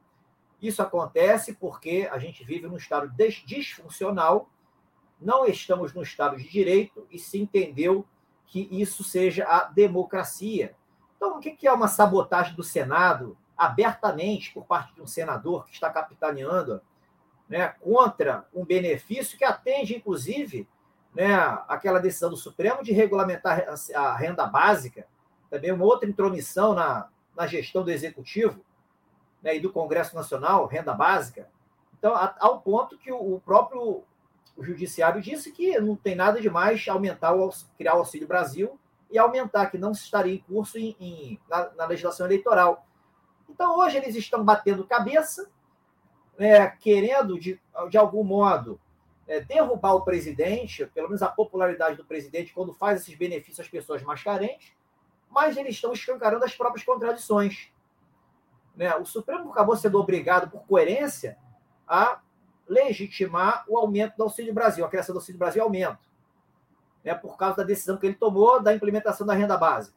Isso 0.61 0.81
acontece 0.81 1.53
porque 1.53 2.09
a 2.11 2.17
gente 2.17 2.43
vive 2.43 2.67
num 2.67 2.77
estado 2.77 3.11
disfuncional 3.45 4.49
não 5.19 5.45
estamos 5.45 5.93
no 5.93 6.03
Estado 6.03 6.37
de 6.37 6.47
Direito 6.47 7.07
e 7.09 7.17
se 7.17 7.39
entendeu 7.39 8.05
que 8.45 8.67
isso 8.71 9.03
seja 9.03 9.45
a 9.45 9.63
democracia. 9.63 10.75
Então, 11.15 11.37
o 11.37 11.39
que 11.39 11.67
é 11.67 11.73
uma 11.73 11.87
sabotagem 11.87 12.55
do 12.55 12.63
Senado 12.63 13.37
abertamente 13.57 14.53
por 14.53 14.65
parte 14.65 14.93
de 14.93 15.01
um 15.01 15.07
senador 15.07 15.65
que 15.65 15.73
está 15.73 15.89
capitaneando 15.89 16.79
né, 17.49 17.69
contra 17.81 18.47
um 18.53 18.63
benefício 18.63 19.37
que 19.37 19.43
atende, 19.43 19.95
inclusive, 19.95 20.67
né, 21.17 21.33
aquela 21.67 21.99
decisão 21.99 22.29
do 22.29 22.37
Supremo 22.37 22.83
de 22.83 22.91
regulamentar 22.91 23.65
a 23.95 24.15
renda 24.15 24.45
básica, 24.45 25.07
também 25.49 25.71
uma 25.71 25.83
outra 25.83 26.07
intromissão 26.07 26.75
na, 26.75 27.09
na 27.35 27.47
gestão 27.47 27.83
do 27.83 27.89
Executivo 27.89 28.61
né, 29.41 29.55
e 29.55 29.59
do 29.59 29.71
Congresso 29.71 30.15
Nacional, 30.15 30.67
renda 30.67 30.93
básica. 30.93 31.49
Então, 31.97 32.13
ao 32.39 32.61
ponto 32.61 32.99
que 32.99 33.11
o 33.11 33.41
próprio 33.43 34.03
Judiciário 34.59 35.19
disse 35.19 35.51
que 35.51 35.79
não 35.79 35.95
tem 35.95 36.13
nada 36.13 36.39
de 36.39 36.51
mais 36.51 36.87
aumentar 36.87 37.33
o, 37.33 37.49
criar 37.75 37.95
o 37.95 37.99
Auxílio 37.99 38.27
Brasil 38.27 38.79
e 39.09 39.17
aumentar, 39.17 39.71
que 39.71 39.77
não 39.79 39.93
estaria 39.93 40.35
em 40.35 40.37
curso 40.37 40.77
em, 40.77 40.95
em, 40.99 41.39
na, 41.49 41.71
na, 41.77 41.85
legislação 41.87 42.27
eleitoral. 42.27 42.85
Então, 43.49 43.79
hoje, 43.79 43.97
eles 43.97 44.15
estão 44.15 44.45
batendo 44.45 44.85
cabeça, 44.85 45.49
né, 46.37 46.67
querendo, 46.79 47.39
de, 47.39 47.59
de 47.89 47.97
algum 47.97 48.23
modo, 48.23 48.79
é, 49.27 49.41
derrubar 49.41 49.93
o 49.93 50.01
presidente, 50.01 50.85
pelo 50.87 51.07
menos 51.07 51.21
a 51.21 51.27
popularidade 51.27 51.97
do 51.97 52.05
presidente, 52.05 52.53
quando 52.53 52.73
faz 52.73 53.01
esses 53.01 53.15
benefícios 53.15 53.59
às 53.59 53.67
pessoas 53.67 54.01
mais 54.01 54.23
carentes, 54.23 54.71
mas 55.29 55.57
eles 55.57 55.75
estão 55.75 55.91
escancarando 55.91 56.45
as 56.45 56.55
próprias 56.55 56.85
contradições. 56.85 57.69
Né? 58.75 58.95
O 58.95 59.05
Supremo 59.05 59.51
acabou 59.51 59.75
sendo 59.75 59.99
obrigado, 59.99 60.49
por 60.49 60.65
coerência, 60.65 61.37
a 61.87 62.21
legitimar 62.67 63.65
o 63.67 63.77
aumento 63.77 64.15
do 64.17 64.23
Auxílio 64.23 64.53
Brasil, 64.53 64.85
a 64.85 64.89
criação 64.89 65.13
do 65.13 65.19
Auxílio 65.19 65.39
Brasil 65.39 65.63
aumento, 65.63 66.05
né, 67.03 67.15
por 67.15 67.37
causa 67.37 67.57
da 67.57 67.63
decisão 67.63 67.97
que 67.97 68.05
ele 68.05 68.15
tomou 68.15 68.61
da 68.61 68.73
implementação 68.73 69.25
da 69.25 69.33
renda 69.33 69.57
básica. 69.57 69.95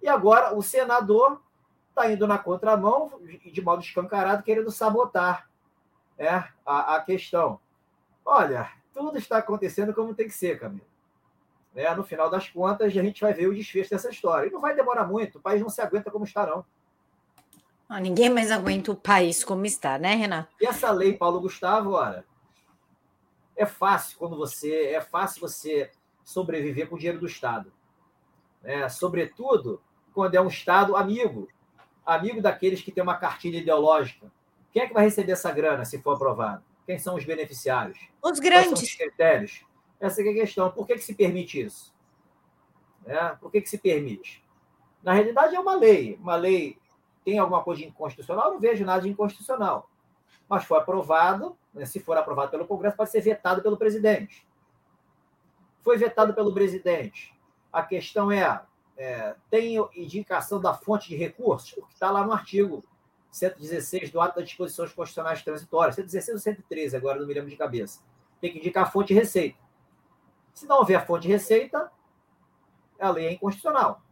E 0.00 0.08
agora 0.08 0.54
o 0.54 0.62
senador 0.62 1.42
está 1.88 2.10
indo 2.10 2.26
na 2.26 2.38
contramão, 2.38 3.20
de 3.22 3.60
modo 3.60 3.82
escancarado, 3.82 4.42
querendo 4.42 4.70
sabotar 4.70 5.50
né, 6.16 6.48
a, 6.64 6.96
a 6.96 7.00
questão. 7.02 7.60
Olha, 8.24 8.70
tudo 8.92 9.18
está 9.18 9.38
acontecendo 9.38 9.94
como 9.94 10.14
tem 10.14 10.26
que 10.26 10.34
ser, 10.34 10.58
Camilo. 10.58 10.86
Né, 11.74 11.92
no 11.94 12.02
final 12.02 12.28
das 12.28 12.48
contas, 12.48 12.86
a 12.88 13.02
gente 13.02 13.20
vai 13.20 13.32
ver 13.32 13.46
o 13.46 13.54
desfecho 13.54 13.90
dessa 13.90 14.10
história. 14.10 14.48
E 14.48 14.50
não 14.50 14.60
vai 14.60 14.74
demorar 14.74 15.06
muito, 15.06 15.38
o 15.38 15.40
país 15.40 15.60
não 15.60 15.68
se 15.68 15.80
aguenta 15.80 16.10
como 16.10 16.24
está, 16.24 16.46
não. 16.46 16.64
Ah, 17.88 18.00
ninguém 18.00 18.30
mais 18.30 18.50
aguenta 18.52 18.92
o 18.92 18.96
país 18.96 19.42
como 19.42 19.66
está, 19.66 19.98
né, 19.98 20.14
Renato? 20.14 20.48
E 20.60 20.66
essa 20.66 20.90
lei, 20.92 21.16
Paulo 21.16 21.40
Gustavo, 21.40 21.92
olha, 21.92 22.24
é 23.56 23.66
fácil 23.66 24.16
quando 24.16 24.36
você 24.36 24.86
é 24.86 25.00
fácil 25.00 25.40
você 25.40 25.90
sobreviver 26.24 26.88
com 26.88 26.94
o 26.94 26.98
dinheiro 26.98 27.18
do 27.18 27.26
Estado, 27.26 27.72
né? 28.62 28.88
Sobretudo 28.88 29.82
quando 30.14 30.34
é 30.36 30.40
um 30.40 30.46
Estado 30.46 30.96
amigo, 30.96 31.48
amigo 32.06 32.40
daqueles 32.40 32.80
que 32.80 32.92
têm 32.92 33.02
uma 33.02 33.16
cartilha 33.16 33.58
ideológica. 33.58 34.30
Quem 34.72 34.82
é 34.82 34.86
que 34.86 34.94
vai 34.94 35.04
receber 35.04 35.32
essa 35.32 35.50
grana 35.50 35.84
se 35.84 36.00
for 36.00 36.12
aprovado? 36.12 36.62
Quem 36.90 36.98
são 36.98 37.14
os 37.14 37.24
beneficiários? 37.24 38.00
Os 38.20 38.40
grandes. 38.40 38.70
Quais 38.70 38.78
são 38.80 38.88
os 38.88 38.94
critérios? 38.96 39.64
Essa 40.00 40.22
é 40.22 40.28
a 40.28 40.34
questão. 40.34 40.72
Por 40.72 40.84
que, 40.88 40.94
que 40.94 41.04
se 41.04 41.14
permite 41.14 41.60
isso? 41.60 41.94
Né? 43.06 43.38
Por 43.40 43.48
que, 43.52 43.60
que 43.60 43.70
se 43.70 43.78
permite? 43.78 44.44
Na 45.00 45.12
realidade, 45.12 45.54
é 45.54 45.60
uma 45.60 45.76
lei, 45.76 46.18
uma 46.20 46.34
lei 46.34 46.80
tem 47.24 47.38
alguma 47.38 47.62
coisa 47.62 47.82
de 47.82 47.86
inconstitucional? 47.86 48.46
Eu 48.46 48.52
não 48.54 48.60
vejo 48.60 48.84
nada 48.84 49.02
de 49.02 49.08
inconstitucional. 49.08 49.88
Mas 50.48 50.64
foi 50.64 50.78
aprovado, 50.78 51.56
né, 51.72 51.86
se 51.86 52.00
for 52.00 52.16
aprovado 52.16 52.50
pelo 52.50 52.66
Congresso, 52.66 52.96
pode 52.96 53.10
ser 53.10 53.20
vetado 53.20 53.62
pelo 53.62 53.76
presidente. 53.76 54.44
Foi 55.82 55.96
vetado 55.96 56.34
pelo 56.34 56.52
presidente. 56.52 57.32
A 57.72 57.84
questão 57.84 58.32
é, 58.32 58.62
é 58.96 59.36
tem 59.48 59.76
indicação 59.94 60.60
da 60.60 60.74
fonte 60.74 61.08
de 61.08 61.14
recursos? 61.14 61.72
O 61.78 61.86
que 61.86 61.92
está 61.94 62.10
lá 62.10 62.26
no 62.26 62.32
artigo 62.32 62.84
116 63.30 64.10
do 64.10 64.20
Ato 64.20 64.36
das 64.36 64.48
Disposições 64.48 64.92
Constitucionais 64.92 65.42
Transitórias, 65.42 65.94
116 65.96 66.34
ou 66.34 66.40
113, 66.40 66.96
agora 66.96 67.20
não 67.20 67.26
me 67.26 67.34
lembro 67.34 67.50
de 67.50 67.56
cabeça. 67.56 68.00
Tem 68.40 68.52
que 68.52 68.58
indicar 68.58 68.84
a 68.84 68.90
fonte 68.90 69.08
de 69.08 69.14
receita. 69.14 69.58
Se 70.52 70.66
não 70.66 70.78
houver 70.78 71.06
fonte 71.06 71.22
de 71.22 71.28
receita, 71.28 71.90
a 72.98 73.10
lei 73.10 73.26
é 73.26 73.32
inconstitucional. 73.32 74.02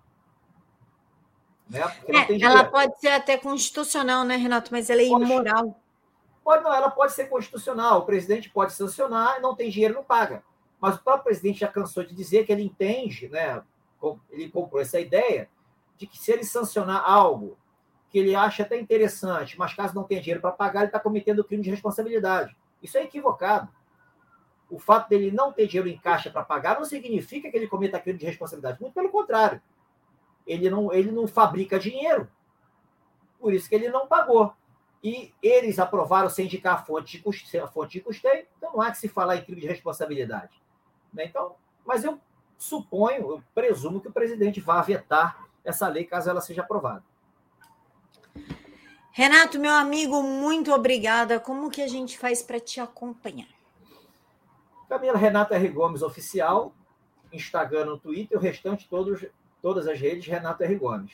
Né? 1.68 1.80
É, 2.06 2.42
ela 2.42 2.64
pode 2.64 2.98
ser 2.98 3.08
até 3.08 3.36
constitucional, 3.36 4.24
né, 4.24 4.36
Renato? 4.36 4.70
Mas 4.72 4.88
ela 4.88 5.02
é 5.02 5.08
pode, 5.08 5.24
imoral. 5.24 5.80
Pode, 6.42 6.64
não, 6.64 6.72
ela 6.72 6.90
pode 6.90 7.12
ser 7.12 7.28
constitucional. 7.28 8.00
O 8.00 8.06
presidente 8.06 8.48
pode 8.48 8.72
sancionar 8.72 9.38
e 9.38 9.42
não 9.42 9.54
tem 9.54 9.68
dinheiro, 9.68 9.94
não 9.94 10.04
paga. 10.04 10.42
Mas 10.80 10.96
o 10.96 11.02
próprio 11.02 11.24
presidente 11.24 11.60
já 11.60 11.68
cansou 11.68 12.04
de 12.04 12.14
dizer 12.14 12.46
que 12.46 12.52
ele 12.52 12.62
entende, 12.62 13.28
né? 13.28 13.62
Ele 14.30 14.48
comprou 14.48 14.80
essa 14.80 15.00
ideia 15.00 15.50
de 15.96 16.06
que 16.06 16.16
se 16.16 16.30
ele 16.30 16.44
sancionar 16.44 17.02
algo 17.04 17.58
que 18.10 18.18
ele 18.18 18.34
acha 18.34 18.62
até 18.62 18.78
interessante, 18.78 19.58
mas 19.58 19.74
caso 19.74 19.94
não 19.94 20.04
tenha 20.04 20.20
dinheiro 20.20 20.40
para 20.40 20.52
pagar, 20.52 20.80
ele 20.80 20.88
está 20.88 21.00
cometendo 21.00 21.44
crime 21.44 21.62
de 21.62 21.70
responsabilidade. 21.70 22.56
Isso 22.82 22.96
é 22.96 23.02
equivocado. 23.02 23.68
O 24.70 24.78
fato 24.78 25.08
dele 25.08 25.30
não 25.30 25.52
ter 25.52 25.66
dinheiro 25.66 25.88
em 25.88 25.98
caixa 25.98 26.30
para 26.30 26.44
pagar 26.44 26.76
não 26.76 26.84
significa 26.84 27.50
que 27.50 27.56
ele 27.56 27.66
cometa 27.66 28.00
crime 28.00 28.18
de 28.18 28.26
responsabilidade. 28.26 28.80
Muito 28.80 28.94
pelo 28.94 29.10
contrário 29.10 29.60
ele 30.48 30.70
não, 30.70 30.92
ele 30.92 31.12
não 31.12 31.28
fabrica 31.28 31.78
dinheiro. 31.78 32.28
Por 33.38 33.52
isso 33.52 33.68
que 33.68 33.74
ele 33.74 33.90
não 33.90 34.08
pagou. 34.08 34.52
E 35.04 35.32
eles 35.40 35.78
aprovaram 35.78 36.28
sem 36.28 36.46
indicar 36.46 36.74
a 36.74 36.82
fonte 36.82 37.16
de, 37.16 37.22
custeio, 37.22 37.62
a 37.62 37.68
fonte 37.68 37.92
de 37.92 38.00
custeio, 38.00 38.46
então 38.56 38.72
não 38.72 38.80
há 38.80 38.90
que 38.90 38.98
se 38.98 39.08
falar 39.08 39.36
em 39.36 39.44
crime 39.44 39.60
de 39.60 39.68
responsabilidade. 39.68 40.60
Né? 41.12 41.26
Então, 41.26 41.54
mas 41.86 42.02
eu 42.02 42.18
suponho, 42.56 43.30
eu 43.30 43.42
presumo 43.54 44.00
que 44.00 44.08
o 44.08 44.12
presidente 44.12 44.60
vá 44.60 44.82
vetar 44.82 45.46
essa 45.64 45.86
lei 45.86 46.04
caso 46.04 46.30
ela 46.30 46.40
seja 46.40 46.62
aprovada. 46.62 47.04
Renato, 49.18 49.58
meu 49.58 49.72
amigo, 49.72 50.22
muito 50.22 50.72
obrigada. 50.72 51.40
Como 51.40 51.72
que 51.72 51.82
a 51.82 51.88
gente 51.88 52.16
faz 52.16 52.40
para 52.40 52.60
te 52.60 52.80
acompanhar? 52.80 53.48
Camila 54.88 55.18
Renata 55.18 55.56
R. 55.56 55.68
Gomes 55.70 56.02
Oficial, 56.02 56.72
Instagram, 57.32 57.86
no 57.86 57.98
Twitter, 57.98 58.38
o 58.38 58.40
restante 58.40 58.88
todos 58.88 59.26
todas 59.60 59.88
as 59.88 59.98
redes, 59.98 60.24
Renato 60.28 60.62
R. 60.62 60.72
Gomes. 60.76 61.10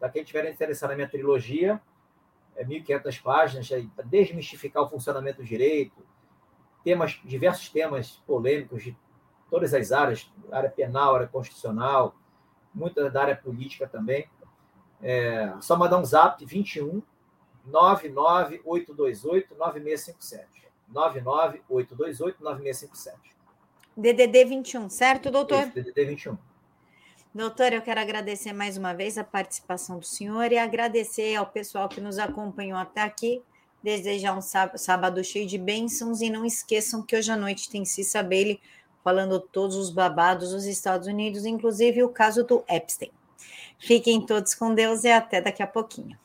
Para 0.00 0.08
quem 0.08 0.22
estiver 0.22 0.50
interessado 0.50 0.90
na 0.90 0.96
minha 0.96 1.08
trilogia, 1.08 1.80
é 2.56 2.64
1.500 2.64 3.22
páginas, 3.22 3.68
para 3.94 4.04
desmistificar 4.04 4.82
o 4.82 4.88
funcionamento 4.88 5.42
do 5.42 5.44
direito, 5.44 6.04
temas, 6.82 7.20
diversos 7.24 7.68
temas 7.68 8.20
polêmicos 8.26 8.82
de 8.82 8.98
todas 9.48 9.72
as 9.72 9.92
áreas, 9.92 10.28
área 10.50 10.68
penal, 10.68 11.14
área 11.14 11.28
constitucional, 11.28 12.16
muita 12.74 13.08
da 13.08 13.22
área 13.22 13.36
política 13.36 13.86
também. 13.86 14.28
É, 15.00 15.54
só 15.60 15.76
mandar 15.76 15.98
um 15.98 16.04
zap 16.04 16.44
21 16.44 17.00
99828 17.66 19.54
9657. 19.54 20.46
99828 20.88 22.42
9657. 22.42 23.32
DDD 23.96 24.44
21, 24.44 24.88
certo, 24.88 25.30
doutor? 25.30 25.64
Isso, 25.64 25.74
DDD 25.74 26.04
21. 26.06 26.38
Doutor, 27.34 27.72
eu 27.72 27.80
quero 27.80 28.00
agradecer 28.00 28.52
mais 28.52 28.76
uma 28.76 28.92
vez 28.92 29.16
a 29.16 29.24
participação 29.24 29.98
do 29.98 30.04
senhor 30.04 30.52
e 30.52 30.58
agradecer 30.58 31.34
ao 31.34 31.46
pessoal 31.46 31.88
que 31.88 32.00
nos 32.00 32.18
acompanhou 32.18 32.78
até 32.78 33.00
aqui. 33.00 33.42
Desejar 33.82 34.36
um 34.36 34.42
sábado 34.42 35.24
cheio 35.24 35.46
de 35.46 35.58
bênçãos 35.58 36.20
e 36.20 36.30
não 36.30 36.44
esqueçam 36.44 37.02
que 37.02 37.16
hoje 37.16 37.32
à 37.32 37.36
noite 37.36 37.70
tem 37.70 37.84
Cissa 37.84 38.22
Bailey 38.22 38.60
falando 39.02 39.40
todos 39.40 39.76
os 39.76 39.90
babados 39.90 40.50
dos 40.50 40.64
Estados 40.64 41.08
Unidos, 41.08 41.44
inclusive 41.44 42.02
o 42.02 42.08
caso 42.08 42.44
do 42.44 42.64
Epstein. 42.68 43.10
Fiquem 43.78 44.24
todos 44.24 44.54
com 44.54 44.74
Deus 44.74 45.02
e 45.04 45.10
até 45.10 45.40
daqui 45.40 45.62
a 45.62 45.66
pouquinho. 45.66 46.16